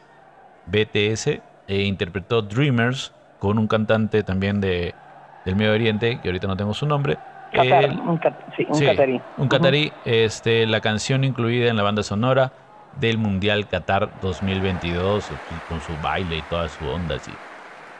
[0.67, 4.93] BTS, e interpretó Dreamers con un cantante también de
[5.45, 7.19] del Medio Oriente, que ahorita no tengo su nombre.
[7.53, 8.19] un,
[8.55, 9.23] sí, un catarí.
[9.35, 12.53] Un catarí, este, la canción incluida en la banda sonora
[12.91, 15.33] del Mundial Qatar 2022,
[15.65, 17.39] con su baile y toda su onda, así.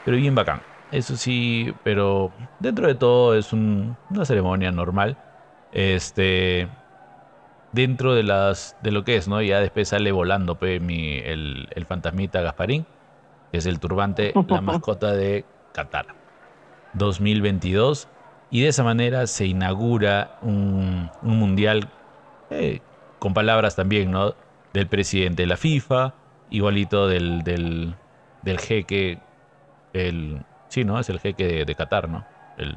[0.04, 0.64] Pero bien bacán.
[0.91, 5.20] Eso sí, pero dentro de todo es una ceremonia normal.
[5.72, 6.70] Este,
[7.72, 9.41] dentro de las de lo que es, ¿no?
[9.41, 12.88] Ya después sale volando pues, mi, el, el fantasmita Gasparín,
[13.52, 16.16] que es el turbante, la mascota de Qatar.
[16.96, 18.08] 2022
[18.52, 21.89] y de esa manera se inaugura un, mundial
[22.50, 22.80] eh,
[23.20, 24.36] con palabras también ¿no?
[24.74, 26.14] del presidente de la FIFA,
[26.50, 27.96] igualito del, del,
[28.41, 29.20] del jeque,
[29.93, 31.00] el, sí, ¿no?
[31.00, 32.26] Es el jeque de, Qatar, ¿no?
[32.58, 32.76] El,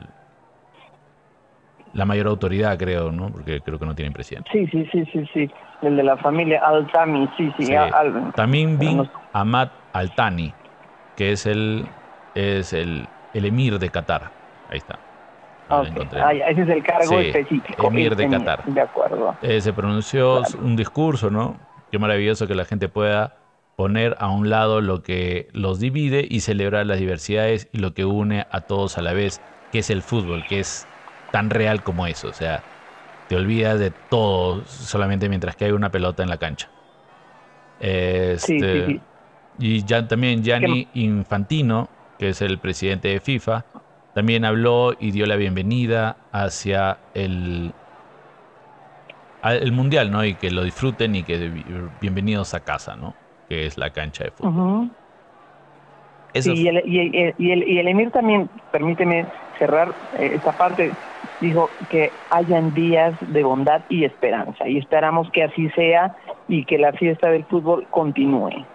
[1.93, 3.31] la mayor autoridad, creo, ¿no?
[3.31, 4.49] Porque creo que no tienen presidente.
[4.53, 5.51] Sí, sí, sí, sí, sí.
[5.83, 7.73] El de la familia Al-Tami, sí, sí.
[8.37, 10.53] También Bin Ahmad Al-Tani,
[11.17, 11.87] que es el,
[12.35, 14.31] es el, el emir de Qatar.
[14.71, 14.99] Ahí está.
[15.71, 15.83] Ah,
[16.49, 17.87] ese es el cargo específico.
[17.89, 18.65] Emir de Qatar.
[18.65, 19.37] De acuerdo.
[19.43, 21.57] Eh, se pronunció un discurso, ¿no?
[21.91, 23.37] Qué maravilloso que la gente pueda
[23.77, 28.05] poner a un lado lo que los divide y celebrar las diversidades y lo que
[28.05, 30.87] une a todos a la vez, que es el fútbol, que es
[31.31, 32.29] tan real como eso.
[32.29, 32.63] O sea,
[33.29, 36.69] te olvidas de todo solamente mientras que hay una pelota en la cancha.
[37.79, 39.01] Este,
[39.59, 41.89] y ya también Gianni Infantino,
[42.19, 43.65] que es el presidente de FIFA,
[44.15, 47.73] también habló y dio la bienvenida hacia el,
[49.45, 50.25] el mundial, ¿no?
[50.25, 51.53] Y que lo disfruten y que
[52.01, 53.15] bienvenidos a casa, ¿no?
[53.49, 54.91] Que es la cancha de fútbol.
[56.35, 59.27] y, el, y, el, Emir también, permíteme
[59.59, 60.91] cerrar eh, esta parte,
[61.41, 64.69] dijo que hayan días de bondad y esperanza.
[64.69, 66.17] Y esperamos que así sea
[66.49, 68.67] y que la fiesta del fútbol continúe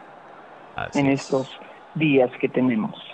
[0.93, 1.59] en estos
[1.95, 3.12] días que tenemos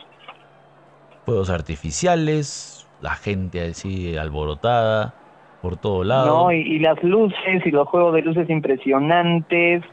[1.26, 5.14] fuegos artificiales, la gente así alborotada
[5.62, 6.46] por todo lado.
[6.46, 9.84] No, y, las luces y los juegos de luces impresionantes.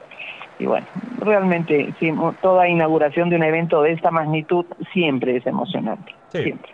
[0.58, 0.86] Y bueno,
[1.18, 1.92] realmente
[2.40, 6.14] toda inauguración de un evento de esta magnitud siempre es emocionante.
[6.28, 6.72] Siempre.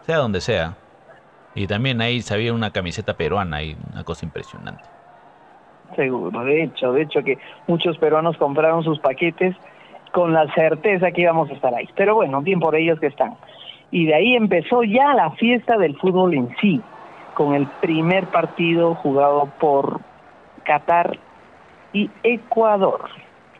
[0.00, 0.76] Sea donde sea.
[1.54, 4.82] Y también ahí sabía una camiseta peruana y una cosa impresionante.
[5.94, 9.54] Seguro, de hecho, de hecho que muchos peruanos compraron sus paquetes
[10.12, 11.88] con la certeza que íbamos a estar ahí.
[11.94, 13.34] Pero bueno, bien por ellos que están
[13.92, 16.80] y de ahí empezó ya la fiesta del fútbol en sí,
[17.34, 20.00] con el primer partido jugado por
[20.64, 21.18] Qatar
[21.92, 23.10] y Ecuador.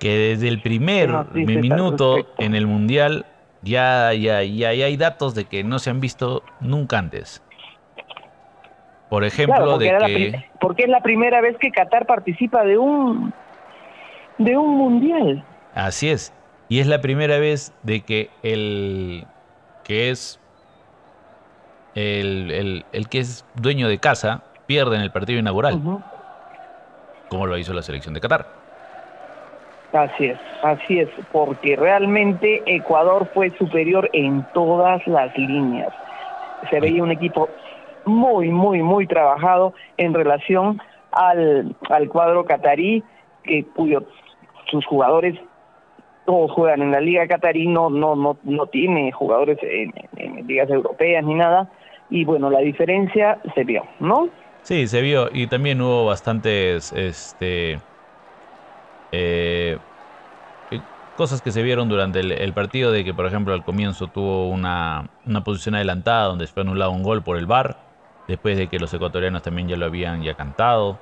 [0.01, 3.27] Que desde el primer minuto en el Mundial
[3.61, 7.45] ya, ya, ya, hay datos de que no se han visto nunca antes.
[9.11, 10.45] Por ejemplo, de que...
[10.61, 13.35] porque es la primera vez que Qatar participa de un,
[14.39, 15.45] de un Mundial.
[15.75, 16.33] Así es.
[16.71, 19.27] Y es la primera vez de que el
[19.85, 20.41] que es
[21.95, 25.81] el, que es dueño de casa, pierde en el partido inaugural,
[27.29, 28.47] como lo hizo la selección de Qatar.
[29.93, 35.93] Así es, así es, porque realmente Ecuador fue superior en todas las líneas.
[36.71, 37.51] Se veía un equipo
[38.07, 40.81] muy, muy, muy trabajado en relación
[41.11, 43.05] al, al cuadro catarí,
[43.45, 44.05] que cuyo
[44.71, 45.39] sus jugadores
[46.25, 49.93] todos juegan en la liga catarí, no, no, no, no tiene jugadores en,
[50.47, 51.71] ligas europeas ni nada,
[52.11, 54.29] y bueno, la diferencia se vio, ¿no?
[54.63, 57.81] Sí, se vio, y también hubo bastantes, este,
[59.11, 59.79] eh,
[61.17, 65.11] cosas que se vieron durante el, partido, de que por ejemplo al comienzo tuvo una,
[65.27, 67.77] una posición adelantada donde fue anulado un gol por el VAR,
[68.29, 70.99] después de que los ecuatorianos también ya lo habían ya cantado.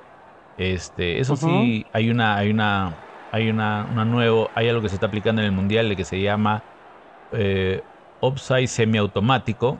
[0.57, 2.93] Este, eso sí, hay una, hay una
[3.31, 6.63] hay una, nuevo, hay algo que se está aplicando en el mundial que se llama
[7.31, 7.81] eh,
[8.19, 9.79] offside semiautomático.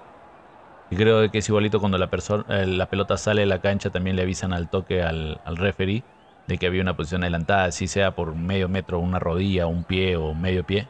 [0.90, 3.90] Y creo que es igualito cuando la, persona, eh, la pelota sale de la cancha,
[3.90, 6.04] también le avisan al toque al, al referee
[6.48, 10.18] de que había una posición adelantada, así sea por medio metro, una rodilla, un pie
[10.18, 10.88] o medio pie.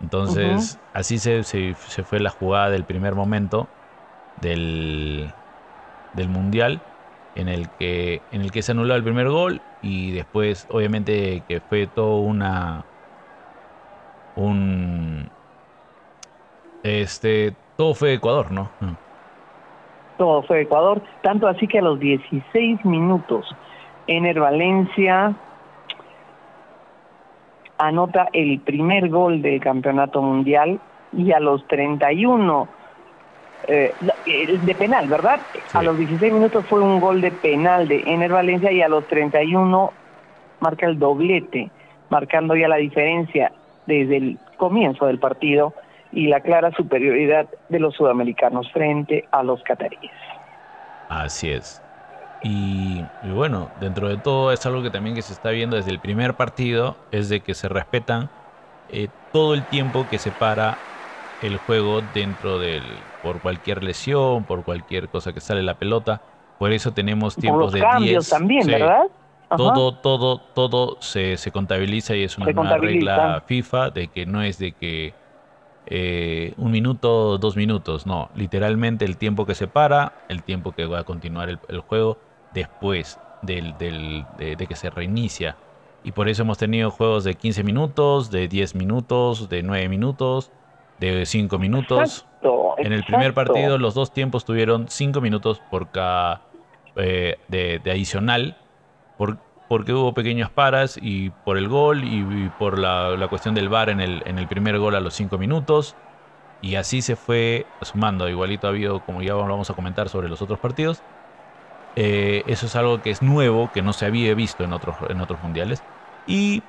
[0.00, 3.68] Entonces, así se, se, se, fue la jugada del primer momento
[4.40, 5.30] del,
[6.14, 6.80] del Mundial
[7.34, 11.60] en el que en el que se anuló el primer gol y después obviamente que
[11.60, 12.84] fue todo una
[14.36, 15.28] un
[16.82, 18.70] este todo fue Ecuador, ¿no?
[18.80, 18.94] Mm.
[20.18, 23.46] Todo fue Ecuador, tanto así que a los 16 minutos
[24.06, 25.34] Ener Valencia
[27.78, 30.78] anota el primer gol del campeonato mundial
[31.12, 32.68] y a los 31
[33.68, 35.40] eh, de penal, ¿verdad?
[35.72, 39.06] A los 16 minutos fue un gol de penal de Ener Valencia y a los
[39.06, 39.92] 31
[40.60, 41.70] marca el doblete,
[42.08, 43.52] marcando ya la diferencia
[43.86, 45.74] desde el comienzo del partido
[46.12, 50.12] y la clara superioridad de los sudamericanos frente a los cataríes.
[51.08, 51.82] Así es.
[52.42, 56.00] Y, bueno, dentro de todo es algo que también que se está viendo desde el
[56.00, 58.30] primer partido, es de que se respetan
[58.88, 60.89] eh, todo el tiempo que separa
[61.42, 62.82] el juego dentro del
[63.22, 66.22] por cualquier lesión, por cualquier cosa que sale la pelota.
[66.58, 68.28] Por eso tenemos tiempos de 10.
[68.28, 69.04] también, ¿verdad?
[69.56, 74.42] Todo, todo, todo se, se, contabiliza y es una nueva regla FIFA de que no
[74.42, 75.12] es de que
[75.86, 80.86] eh, un minuto, dos minutos, no, literalmente el tiempo que se para, el tiempo que
[80.86, 82.18] va a continuar el, juego
[82.54, 85.56] después del, del, de, de, que se reinicia.
[86.04, 90.52] Y por eso hemos tenido juegos de 15 minutos, de 10 minutos, de 9 minutos,
[91.00, 92.26] de 5 minutos.
[92.78, 96.42] En el primer partido los dos tiempos tuvieron 5 minutos por cada
[96.96, 98.56] eh, de, adicional.
[99.18, 99.38] Por,
[99.68, 104.00] porque hubo pequeñas paras y por el gol y, por la, cuestión del VAR en
[104.00, 105.96] el, en el primer gol a los 5 minutos.
[106.62, 108.28] Y así se fue sumando.
[108.28, 111.02] Igualito ha habido, como ya vamos a comentar sobre los otros partidos.
[111.96, 115.20] Eh, eso es algo que es nuevo, que no se había visto en otros, en
[115.20, 115.82] otros mundiales.
[116.26, 116.62] Y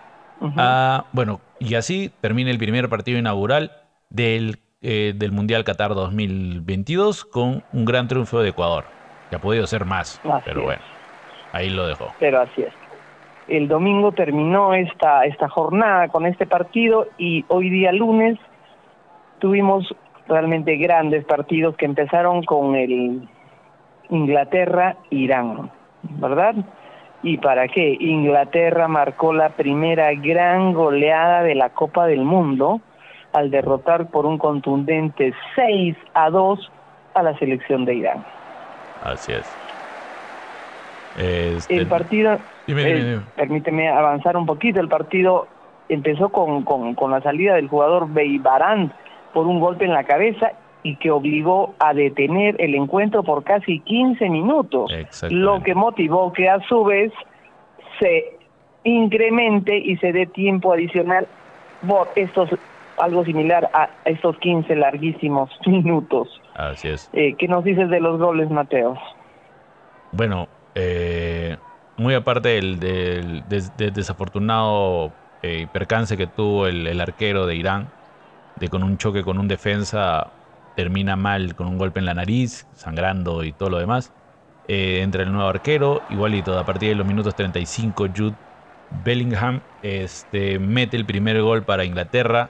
[0.57, 3.80] ah, bueno, y así termina el primer partido inaugural
[4.11, 8.85] del, eh, del Mundial Qatar 2022 con un gran triunfo de Ecuador.
[9.29, 10.81] Que ha podido ser más, pero bueno,
[11.53, 12.13] ahí lo dejó.
[12.19, 12.73] Pero así es.
[13.47, 18.37] El domingo terminó esta, esta jornada con este partido y hoy día lunes
[19.39, 19.95] tuvimos
[20.27, 23.27] realmente grandes partidos que empezaron con el
[24.09, 25.71] Inglaterra-Irán,
[26.03, 26.55] ¿verdad?
[27.23, 27.97] ¿Y para qué?
[27.99, 32.81] Inglaterra marcó la primera gran goleada de la Copa del Mundo
[33.33, 36.71] al derrotar por un contundente 6 a 2
[37.13, 38.25] a la selección de Irán.
[39.03, 39.49] Así es.
[41.69, 45.47] el partido, eh, permíteme avanzar un poquito, el partido
[45.89, 48.93] empezó con, con, con la salida del jugador Beibarán
[49.33, 50.51] por un golpe en la cabeza
[50.83, 54.91] y que obligó a detener el encuentro por casi 15 minutos,
[55.29, 57.11] lo que motivó que a su vez
[57.99, 58.37] se
[58.83, 61.27] incremente y se dé tiempo adicional
[61.87, 62.49] por estos
[63.01, 66.29] algo similar a estos 15 larguísimos minutos.
[66.55, 67.09] Así es.
[67.13, 68.97] Eh, ¿Qué nos dices de los goles, Mateo?
[70.11, 71.57] Bueno, eh,
[71.97, 73.43] muy aparte del, del,
[73.93, 77.89] desafortunado eh, percance que tuvo el arquero de Irán,
[78.57, 80.31] de con un choque con un defensa
[80.75, 84.13] termina mal con un golpe en la nariz, sangrando y todo lo demás.
[84.67, 88.35] Eh, entra el nuevo arquero, igualito, a partir de los minutos 35, Jude
[89.03, 92.49] Bellingham este, mete el primer gol para Inglaterra,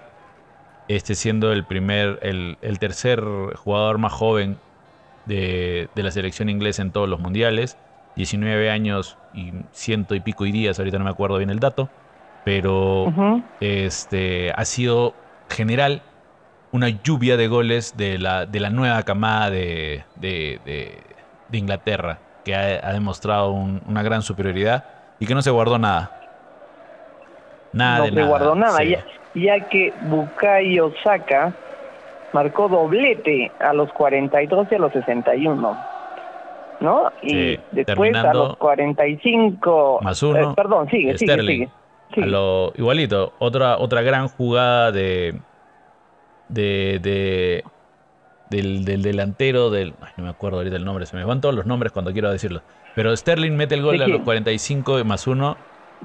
[0.96, 3.22] este siendo el, primer, el, tercer
[3.56, 4.58] jugador más joven
[5.26, 7.78] de, la selección inglesa en todos los mundiales.
[8.16, 11.90] 19 años y ciento y pico y días, ahorita no me acuerdo bien el dato,
[12.44, 13.14] pero
[13.62, 15.14] este, ha sido
[15.50, 16.02] general
[16.74, 21.04] una lluvia de goles de la, de la nueva camada de, de,
[21.54, 24.84] Inglaterra, que ha, demostrado una gran superioridad
[25.20, 26.18] y que no se guardó nada.
[27.72, 28.80] Nada no se guardó nada,
[29.36, 31.54] ya, que Bukayo Saka
[32.34, 35.78] marcó doblete a los 42 y a los 61.
[36.80, 37.12] ¿No?
[37.22, 40.00] Y después a los 45.
[40.02, 40.52] Más uno.
[40.52, 41.70] Eh, perdón, sigue, sigue, sigue.
[42.76, 45.40] igualito, otra, otra gran jugada de,
[46.50, 47.64] de,
[48.50, 49.94] del, delantero del.
[50.18, 52.62] no me acuerdo ahorita el nombre, se me van todos los nombres cuando quiero decirlo.
[52.96, 55.28] Pero Sterling mete el gol a los 45 más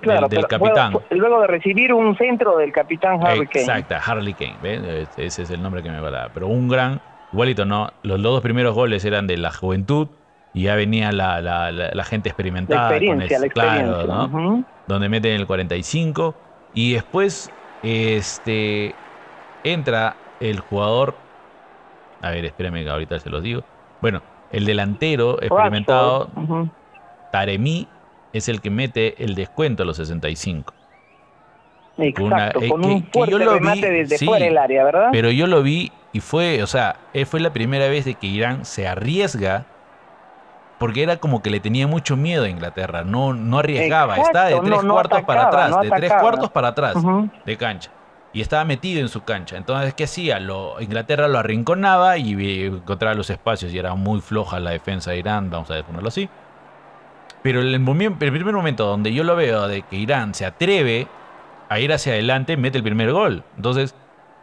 [0.03, 0.95] del, capitán.
[1.11, 3.61] luego de recibir un centro del capitán Harley Kane.
[3.61, 5.07] Exacto, Harley Kane.
[5.17, 6.31] Ese es el nombre que me va a dar.
[6.33, 7.01] Pero un gran.
[7.33, 7.91] Igualito, ¿no?
[8.03, 10.09] Los, dos primeros goles eran de la juventud
[10.55, 12.91] y ya venía la, la, gente experimentada.
[12.91, 14.05] La experiencia, la experiencia.
[14.05, 14.65] Claro, ¿no?
[14.87, 16.35] Donde meten el 45
[16.73, 17.51] y después
[17.83, 18.95] este
[19.65, 21.15] entra el jugador,
[22.23, 23.65] a ver, espérame ahorita se los digo.
[24.01, 24.23] Bueno,
[24.53, 26.29] el delantero experimentado,
[27.33, 27.89] Taremi,
[28.33, 30.73] es el que mete el descuento a los 65.
[31.99, 35.09] Exacto, con eh, un fuerte remate desde fuera del área, ¿verdad?
[35.13, 38.27] Pero yo lo vi y fue, o sea, eh, fue la primera vez de que
[38.27, 39.65] Irán se arriesga
[40.79, 44.61] porque era como que le tenía mucho miedo a Inglaterra, no, no arriesgaba, está de
[44.61, 46.97] tres cuartos para atrás, de tres cuartos para atrás
[47.47, 47.91] de cancha
[48.37, 49.57] y estaba metido en su cancha.
[49.57, 50.39] Entonces, ¿qué hacía?
[50.41, 55.19] Lo, Inglaterra lo arrinconaba y encontraba los espacios y era muy floja la defensa de
[55.21, 56.29] Irán, vamos a ponerlo así.
[57.47, 61.07] Pero el, el primer momento donde yo lo veo de que Irán se atreve
[61.69, 63.45] a ir hacia adelante, mete el primer gol.
[63.55, 63.95] Entonces,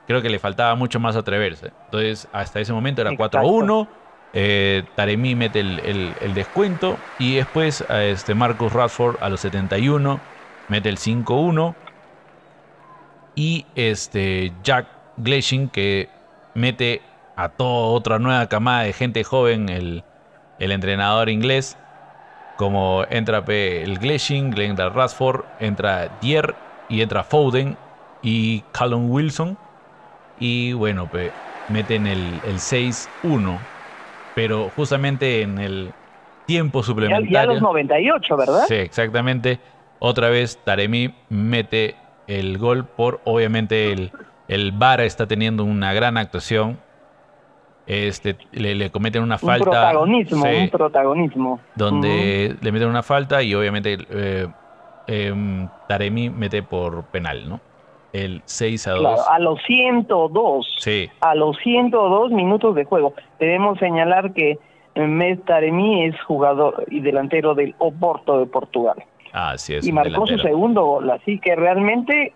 [0.07, 1.73] creo que le faltaba mucho más atreverse.
[1.85, 3.89] Entonces, hasta ese momento era 4-1.
[4.31, 6.97] Eh, Taremi mete el, descuento.
[7.19, 10.21] Y después, este Marcus Radford a los 71
[10.69, 11.75] mete el 5-1
[13.35, 14.87] y este Jack
[15.17, 16.07] Gleshing que
[16.53, 17.01] mete
[17.35, 20.03] a toda otra nueva camada de gente joven, el,
[20.59, 21.77] entrenador inglés,
[22.57, 26.55] como entra el Gleshing, Glenda Rasford, entra Dier
[26.89, 27.77] y entra Foden
[28.21, 29.57] y Callum Wilson.
[30.39, 31.09] Y bueno,
[31.69, 33.57] meten el, el 6-1.
[34.35, 35.93] Pero justamente en el
[36.45, 37.29] tiempo suplementario.
[37.29, 38.65] Ya, ya los 98, ¿verdad?
[38.67, 39.59] Sí, exactamente.
[39.99, 41.95] Otra vez Taremi mete
[42.27, 44.11] el gol por, obviamente, el,
[44.47, 46.79] el VAR está teniendo una gran actuación.
[47.86, 49.65] Este, le, cometen una falta.
[49.65, 51.59] Un protagonismo, un protagonismo.
[51.75, 54.47] Donde le meten una falta y obviamente eh,
[55.07, 57.59] em, Taremi mete por penal, ¿no?
[58.13, 59.27] El 6 a 2.
[59.27, 60.75] a los 102.
[60.77, 61.09] Sí.
[61.19, 63.13] A los 102 minutos de juego.
[63.39, 64.59] Debemos señalar que
[64.95, 69.03] Mes Taremi es jugador y delantero del Oporto de Portugal.
[69.34, 69.86] Así es.
[69.86, 70.43] y marcó su delantero.
[70.43, 71.09] segundo gol.
[71.09, 72.34] Así que realmente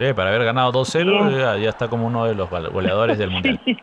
[0.00, 1.38] Sí, para haber ganado 2-0 Bien.
[1.38, 3.60] ya, ya está como uno de los goleadores del mundial.
[3.66, 3.76] Sí,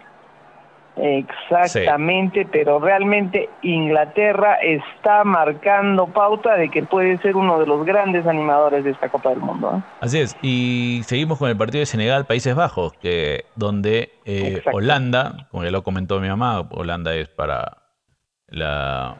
[1.00, 8.26] exactamente, pero realmente Inglaterra está marcando pauta de que puede ser uno de los grandes
[8.26, 9.78] animadores de esta Copa del Mundo.
[9.78, 9.82] ¿eh?
[10.02, 14.62] Así es, y seguimos con el partido de Senegal, Países Bajos, que donde eh.
[14.72, 17.78] Holanda, como ya lo comentó mi mamá, Holanda es para
[18.50, 19.18] la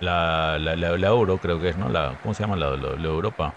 [0.00, 1.88] la, la, la- la Euro, creo que es, ¿no?
[1.88, 3.54] La, ¿Cómo se llama la, Europa?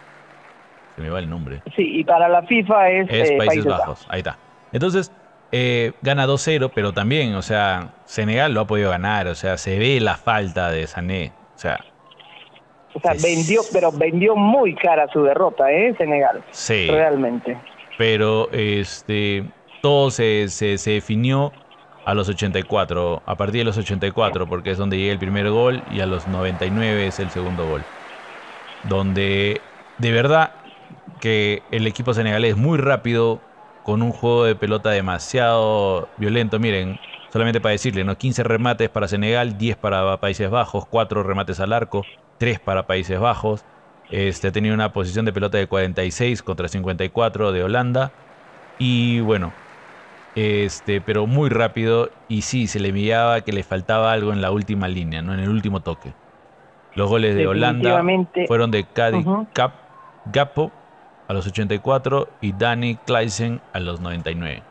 [0.96, 1.62] Se me va el nombre.
[1.76, 4.06] Sí, y para la FIFA es, Es eh, Países, Bajos.
[4.10, 4.38] ahí está.
[4.72, 5.12] Entonces,
[5.58, 9.80] eh, gana 2-0, pero también, o sea, Senegal lo ha podido ganar, o sea, se
[9.80, 11.80] ve la falta de Sané, o sea,
[12.94, 15.96] O sea, vendió, pero vendió muy cara su derrota, ¿eh?
[15.98, 16.88] Senegal, sí.
[16.90, 17.58] realmente.
[17.98, 19.46] pero este
[19.82, 21.54] todo se, se, se definió
[22.04, 25.84] a los 84, a partir de los 84, porque es donde llega el primer gol
[25.88, 27.88] y a los 99 es el segundo gol.
[28.84, 29.62] Donde
[29.98, 30.56] de verdad
[31.20, 33.46] que el equipo senegalés es muy rápido,
[33.86, 36.58] con un juego de pelota demasiado violento.
[36.58, 36.98] Miren,
[37.32, 38.18] solamente para decirle, ¿no?
[38.18, 42.04] 15 remates para Senegal, 10 para Países Bajos, 4 remates al arco,
[42.40, 43.64] 3 para Países Bajos.
[44.10, 48.12] Este, ha tenido una posición de pelota de 46 contra 54 de Holanda.
[48.80, 49.54] Y bueno,
[50.34, 52.10] este, pero muy rápido.
[52.28, 55.32] Y sí, se le miraba que le faltaba algo en la última línea, ¿no?
[55.36, 56.12] En el último toque.
[56.96, 58.04] Los goles de Holanda
[58.48, 58.84] fueron de
[59.14, 59.48] Ujú.
[59.54, 59.74] Cap,
[60.34, 60.72] Gapo
[61.28, 64.62] a los 84 y Danny Kleisen a los 99.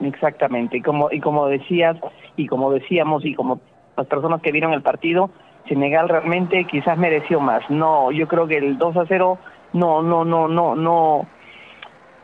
[0.00, 1.96] Exactamente, y como, y como decías,
[2.36, 3.60] y como decíamos, y como
[3.96, 5.30] las personas que vieron el partido,
[5.66, 7.68] Senegal realmente quizás mereció más.
[7.68, 9.38] No, yo creo que el 2 a 0
[9.72, 11.26] no, no, no, no, no,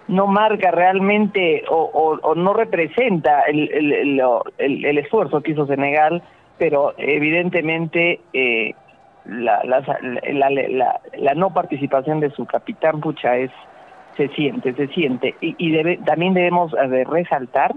[0.06, 4.22] no marca realmente o, o- no representa el, el, el,
[4.58, 6.22] el- el esfuerzo que hizo Senegal,
[6.58, 8.74] pero evidentemente eh,
[9.24, 9.80] la, la,
[10.32, 13.50] la, la- la no participación de su capitán Pucha es
[14.16, 15.34] se siente, se siente.
[15.40, 17.74] Y, y debe, también debemos eh, de resaltar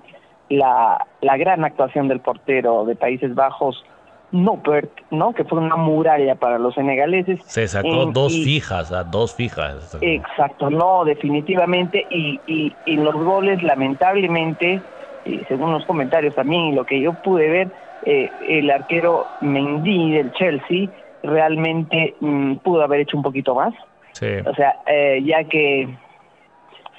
[0.50, 3.84] la, la gran actuación del portero de Países Bajos,
[4.32, 5.34] Noppert, ¿no?
[5.34, 7.42] que fue una muralla para los senegaleses.
[7.46, 9.98] Se sacó En- dos y- fijas, a dos fijas.
[10.02, 12.06] Exacto, no, definitivamente.
[12.10, 14.82] Y, y, y los goles, lamentablemente,
[15.26, 17.72] y según los comentarios también y lo que yo pude ver,
[18.04, 20.90] eh, el arquero Mendy del Chelsea
[21.28, 23.74] realmente mm, pudo haber hecho un poquito más.
[24.14, 24.28] Sí.
[24.46, 25.88] O sea, eh, ya que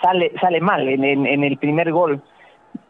[0.03, 2.22] sale sale mal en, en, en el primer gol,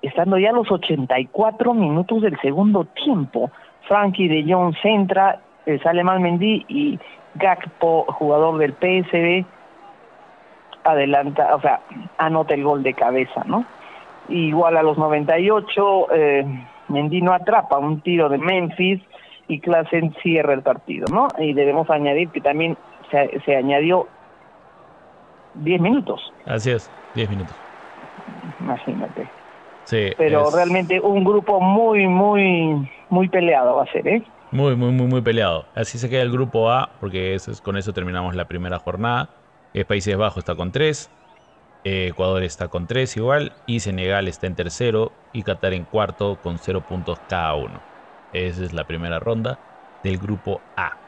[0.03, 3.51] estando ya a los 84 minutos del segundo tiempo.
[3.87, 6.99] Frankie de Jong centra, eh, sale mal Mendy y
[7.35, 9.47] Gakpo, jugador del PSV,
[10.85, 11.81] adelanta, o sea,
[12.19, 13.65] anota el gol de cabeza, ¿no?
[14.29, 16.47] Igual a los 98, eh,
[16.89, 19.01] Mendy no atrapa un tiro de Memphis
[19.49, 21.29] y Klassen cierra el partido, ¿no?
[21.39, 22.77] Y debemos añadir que también
[23.11, 24.07] se, se añadió
[25.55, 27.57] 10 minutos, Así es, 10 minutos.
[28.61, 29.29] imagínate.
[29.85, 34.23] Sí, Pero es realmente un grupo muy, muy, muy peleado va a ser, ¿eh?
[34.51, 35.65] Muy, muy, muy, muy peleado.
[35.75, 39.31] Así se queda el grupo A, porque eso es- con eso terminamos la primera jornada.
[39.75, 41.11] Eh, Países Bajos está con 3,
[41.85, 46.59] Ecuador está con 3 igual, y Senegal está en tercero, y Qatar en cuarto con
[46.59, 47.81] 0 puntos cada uno.
[48.33, 49.61] Esa es la primera ronda
[50.03, 51.03] del grupo A.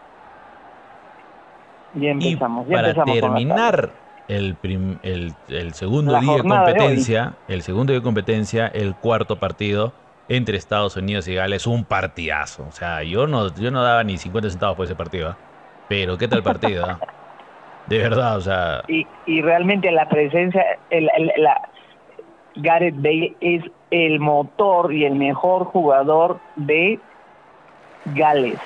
[1.93, 7.62] Y empezamos, para empezamos terminar el, prim- el, el segundo La día de competencia, el
[7.62, 9.97] segundo día de competencia, el cuarto partido
[10.29, 12.66] entre Estados Unidos y Gales, un partidazo.
[12.68, 15.31] O sea, yo no, yo no daba ni 50 centavos por ese partido.
[15.31, 15.39] ¿ah?
[15.89, 17.05] Pero qué tal partido, ¿ah?
[17.87, 21.61] De verdad, o sea, y, y realmente la presencia, el, el- la,
[22.55, 27.05] Gareth Bale es el motor y el mejor jugador de
[28.07, 28.59] Gales.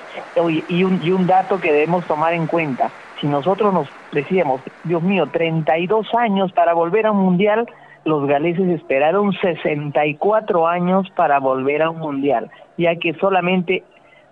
[0.69, 5.01] Y un, y un dato que debemos tomar en cuenta, si nosotros nos decíamos, Dios
[5.01, 7.65] mío, 32 años para volver a un mundial,
[8.05, 13.83] los galeses esperaron 64 años para volver a un mundial, ya que solamente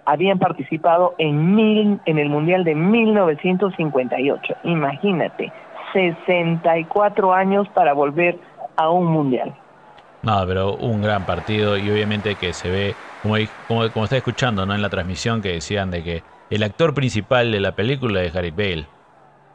[0.06, 4.56] habían participado en mil en el mundial de 1958.
[4.64, 5.52] Imagínate,
[5.94, 8.38] 64 años para volver
[8.76, 9.54] a un mundial.
[10.22, 13.36] no, pero un gran partido y obviamente que se ve, como,
[13.68, 14.76] como, como está escuchando ¿no?
[14.76, 18.56] en la transmisión que decían de que el actor principal de la película es Gareth
[18.56, 18.90] Bale,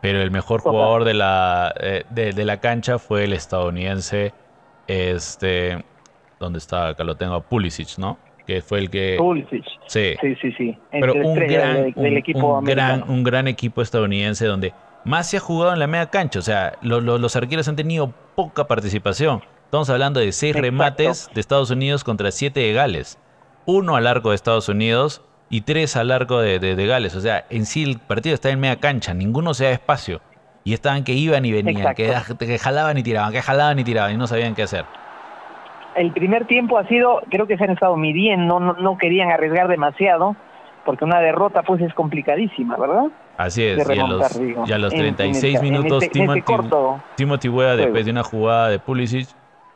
[0.00, 4.34] pero el mejor jugador de la, eh, de, de la cancha fue el estadounidense,
[4.86, 5.84] este,
[6.40, 8.18] donde está, acá lo tengo, Pulisic, ¿no?
[8.46, 9.16] Que fue el que...
[9.18, 9.64] Pulisic.
[9.86, 10.78] Sí, Sí, sí, sí.
[10.90, 14.72] pero un gran, del, del un- equipo un gran, un gran equipo estadounidense donde
[15.04, 16.38] más se ha jugado en la media cancha.
[16.38, 19.42] O sea, lo- lo- los arqueros han tenido poca participación.
[19.64, 20.62] Estamos hablando de seis Exacto.
[20.62, 23.18] remates de Estados Unidos contra siete de Gales.
[23.70, 27.14] Uno al arco de Estados Unidos y tres al arco de, de, Gales.
[27.14, 30.22] O sea, en sí el partido está en media cancha, ninguno se da espacio.
[30.64, 34.14] Y estaban que iban y venían, que, que, jalaban y tiraban, que jalaban y tiraban
[34.14, 34.86] y no sabían qué hacer.
[35.96, 39.68] El primer tiempo ha sido, creo que se han estado midiendo, no, no querían arriesgar
[39.68, 40.34] demasiado,
[40.86, 43.08] porque una derrota pues es complicadísima, ¿verdad?
[43.36, 46.42] Así es, y, a los, 36 minutos este, Timothy,
[47.16, 49.28] Timothy después de una jugada de Pulisic,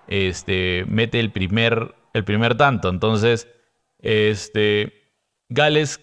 [0.08, 2.88] este, mete el primer, el primer tanto.
[2.88, 3.48] Entonces,
[4.02, 4.92] este,
[5.48, 6.00] Gales,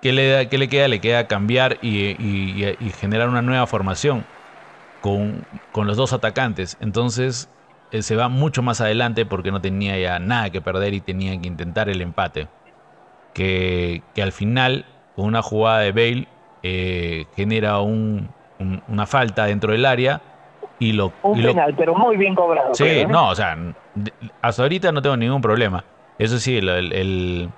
[0.00, 0.88] ¿qué le, da, qué le queda?
[0.88, 2.16] Le queda cambiar y,
[2.98, 4.24] generar una nueva formación
[5.00, 6.78] con, con, los dos atacantes.
[6.80, 7.50] Entonces,
[7.90, 11.38] eh, se va mucho más adelante porque no tenía ya nada que perder y tenía
[11.40, 12.48] que intentar el empate.
[13.34, 16.28] Que, que al final, con una jugada de Bale,
[16.62, 18.30] eh, genera un,
[18.88, 20.22] una falta dentro del área
[20.78, 21.12] y lo...
[21.22, 22.74] Un penal, pero muy bien cobrado.
[22.74, 23.06] Sí, ¿eh?
[23.06, 23.56] no, o sea,
[24.40, 25.84] hasta ahorita no tengo ningún problema.
[26.18, 27.50] Eso sí, el,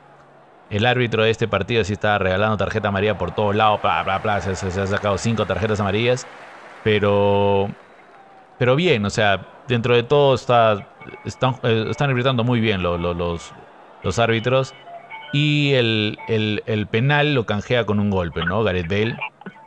[0.71, 4.19] el, árbitro de este partido sí estaba regalando tarjeta amarilla por todos lados, bla, bla,
[4.19, 6.27] bla, se, ha sacado cinco tarjetas amarillas,
[6.83, 7.69] pero,
[8.59, 10.87] pero bien, o sea, dentro de todo está,
[11.25, 14.73] están, eh, están arbitrando muy bien los, los, árbitros
[15.33, 18.63] y el, el, penal lo canjea con un golpe, ¿no?
[18.63, 19.19] Gareth Bale,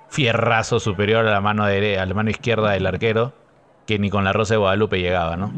[0.09, 3.33] fierrazo superior a la mano, de, la mano izquierda del arquero,
[3.85, 5.53] que ni con la Rosa de Guadalupe llegaba, ¿no?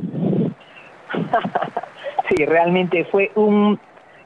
[2.35, 3.79] sí, realmente fue un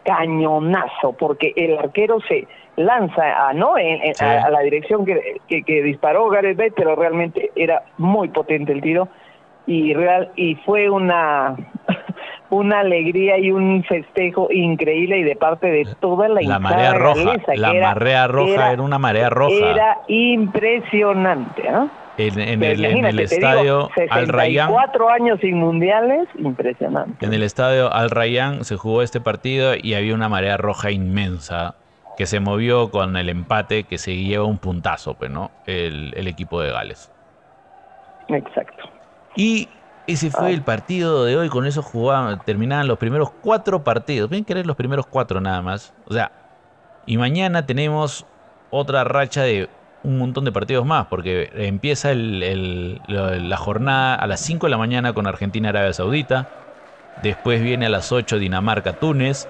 [0.04, 3.76] cañonazo, porque el arquero se lanza a, ¿no?
[3.76, 9.08] a, la dirección que, que, disparó Gareth Bale, pero realmente era muy potente el tiro
[9.68, 11.56] y real y fue una
[12.52, 17.38] una alegría y un festejo increíble y de parte de toda la La marea roja,
[17.56, 19.72] la marea roja era, una marea roja.
[19.72, 21.90] Era impresionante, ¿no?
[22.18, 24.72] En, el, en el, estadio Al Rayyan.
[24.72, 27.26] Cuatro años sin mundiales, impresionante.
[27.26, 31.76] En el estadio Al Rayyan se jugó este partido y había una marea roja inmensa
[32.18, 35.52] que se movió con el empate que se lleva un puntazo, pues, ¿no?
[35.66, 37.12] El, el equipo de Gales.
[38.30, 38.90] Exacto.
[39.36, 39.68] Y
[40.08, 44.30] ese fue el partido de hoy, con eso jugaban, terminaban los primeros cuatro partidos.
[44.30, 45.94] Ven querer los primeros cuatro nada más.
[46.08, 46.32] O sea,
[47.06, 48.26] y mañana tenemos
[48.70, 49.70] otra racha de
[50.06, 55.14] un montón de partidos más, porque empieza la jornada a las 5 de la mañana
[55.14, 56.48] con Argentina-Arabia Saudita.
[57.24, 59.48] Después viene a las 8 Dinamarca-Túnez.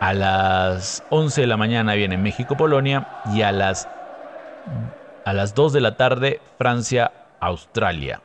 [0.00, 3.06] A las 11 de la mañana viene México-Polonia.
[3.32, 3.88] Y a las,
[5.24, 8.20] a las 2 de la tarde Francia-Australia.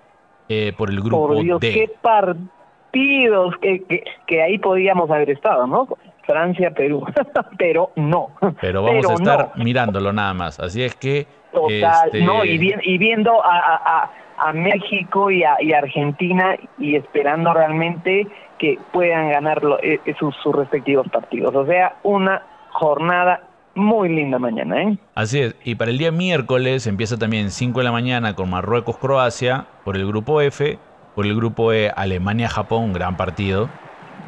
[0.50, 5.88] Eh, por el grupo por Dios, qué partidos que, que, ahí podíamos haber estado, ¿no?
[6.26, 7.06] Francia, Perú,
[7.60, 8.32] pero no.
[8.60, 10.60] Pero vamos a estar mirándolo nada más.
[10.60, 11.28] Así es que.
[11.52, 17.54] Total, este, no, y, y viendo a, a, México y a, y Argentina y esperando
[17.54, 18.28] realmente
[18.58, 21.56] que puedan ganar eh, sus, sus respectivos partidos.
[21.56, 23.42] O sea, una jornada
[23.76, 24.98] muy linda mañana, ¿eh?
[25.16, 25.56] Así es.
[25.64, 30.06] Y para el día miércoles empieza también 5 de la mañana con Marruecos-Croacia por el
[30.08, 30.78] grupo F.
[31.16, 33.70] Por el grupo E, Alemania-Japón, gran partido.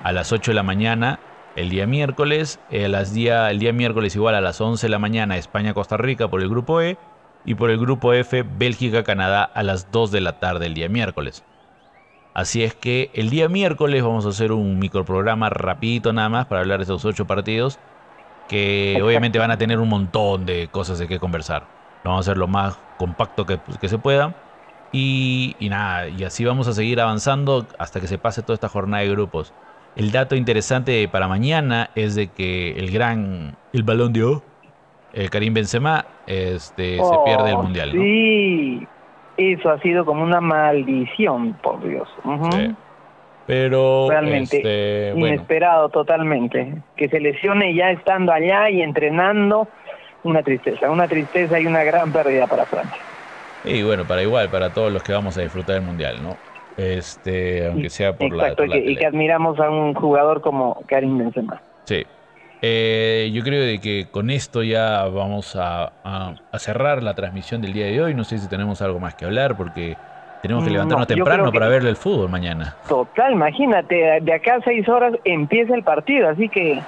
[0.03, 1.19] A las 8 de la mañana
[1.55, 2.59] el día miércoles.
[2.69, 6.27] Eh, las día, el día miércoles igual a las 11 de la mañana España-Costa Rica
[6.29, 6.97] por el grupo E.
[7.45, 11.43] Y por el grupo F, Bélgica-Canadá a las 2 de la tarde el día miércoles.
[12.33, 16.61] Así es que el día miércoles vamos a hacer un microprograma rapidito nada más para
[16.61, 17.79] hablar de esos 8 partidos
[18.47, 21.67] que obviamente van a tener un montón de cosas de qué conversar.
[22.03, 24.35] vamos a hacer lo más compacto que, que se pueda.
[24.91, 28.67] Y, y, nada, y así vamos a seguir avanzando hasta que se pase toda esta
[28.67, 29.53] jornada de grupos.
[29.95, 34.43] El dato interesante para mañana es de que el gran, el balón de O,
[35.13, 37.91] el Karim Benzema, este, se pierde el oh, mundial.
[37.91, 38.87] Sí,
[39.37, 42.07] eso ha sido como una maldición, por Dios.
[43.47, 46.75] Pero realmente este, inesperado totalmente.
[46.95, 49.67] Que se lesione ya estando allá y entrenando,
[50.23, 52.97] una tristeza, una tristeza y una gran pérdida para Francia.
[53.63, 56.37] Y bueno, para igual, para todos los que vamos a disfrutar del mundial, ¿no?
[56.77, 61.61] Este, aunque sea por la, que, y que admiramos a un jugador como Karim Benzema.
[61.83, 62.05] Sí.
[62.61, 67.73] Eh, yo creo de que con esto ya vamos a, a cerrar la transmisión del
[67.73, 68.13] día de hoy.
[68.13, 69.97] No sé si tenemos algo más que hablar porque
[70.41, 72.75] tenemos que levantarnos temprano para verle el fútbol mañana.
[72.87, 76.81] Total, imagínate, de acá a seis horas empieza el partido, así que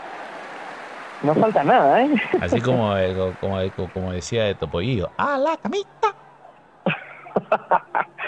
[1.21, 2.09] no falta nada, ¿eh?
[2.41, 2.93] Así como,
[3.39, 3.59] como,
[3.93, 6.15] como decía de Topollillo, ¡a la camita!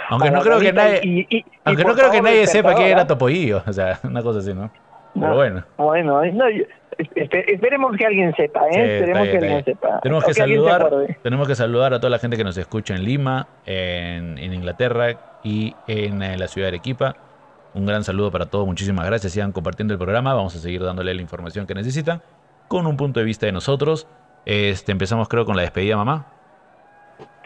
[0.09, 3.73] aunque no creo que nadie, aunque no creo que nadie sepa que era Topollillo, o
[3.73, 4.69] sea, una cosa así, ¿no?
[5.19, 5.63] Pero bueno.
[5.77, 6.45] Bueno, no,
[6.97, 8.97] esperemos que alguien sepa, ¿eh?
[8.97, 9.99] esperemos que alguien sepa.
[10.01, 10.89] Tenemos que, saludar,
[11.23, 15.73] tenemos que saludar a toda la gente que nos escucha en Lima, en, Inglaterra y
[15.87, 17.15] en, eh, la ciudad de Arequipa.
[17.73, 19.33] Un gran saludo para todos, muchísimas gracias.
[19.33, 22.21] Sigan compartiendo el programa, vamos a seguir dándole la información que necesitan.
[22.67, 24.07] con un punto de vista de nosotros.
[24.45, 26.25] Este, empezamos creo con la despedida, mamá.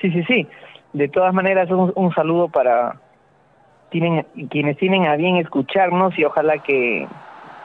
[0.01, 0.47] Sí, sí, sí.
[0.93, 2.95] De todas maneras, un, un saludo para
[3.89, 7.07] tienen, quienes tienen a bien escucharnos y ojalá que,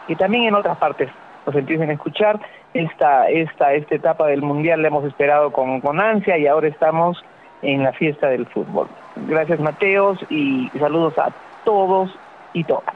[0.07, 1.11] que también en otras partes
[1.47, 2.41] nos empiecen a escuchar.
[2.73, 7.23] Esta, esta, esta etapa del Mundial la hemos esperado con, con ansia y ahora estamos
[7.63, 8.89] en la fiesta del fútbol.
[9.29, 11.33] Gracias Mateos y saludos a
[11.65, 12.11] todos
[12.53, 12.95] y todas.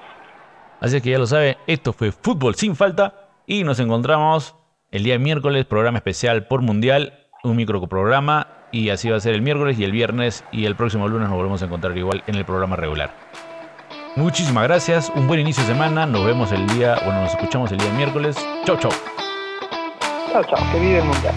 [0.80, 4.54] Así que ya lo sabe, esto fue Fútbol sin falta y nos encontramos
[4.90, 9.42] el día miércoles, programa especial por Mundial, un microprograma y así va a ser el
[9.42, 12.44] miércoles y el viernes y el próximo lunes nos volvemos a encontrar igual en el
[12.44, 13.11] programa regular.
[14.16, 17.78] Muchísimas gracias, un buen inicio de semana, nos vemos el día, bueno, nos escuchamos el
[17.78, 18.36] día miércoles.
[18.64, 18.90] Chau, chau.
[20.32, 21.34] Chao, chao, que vive el Mundial.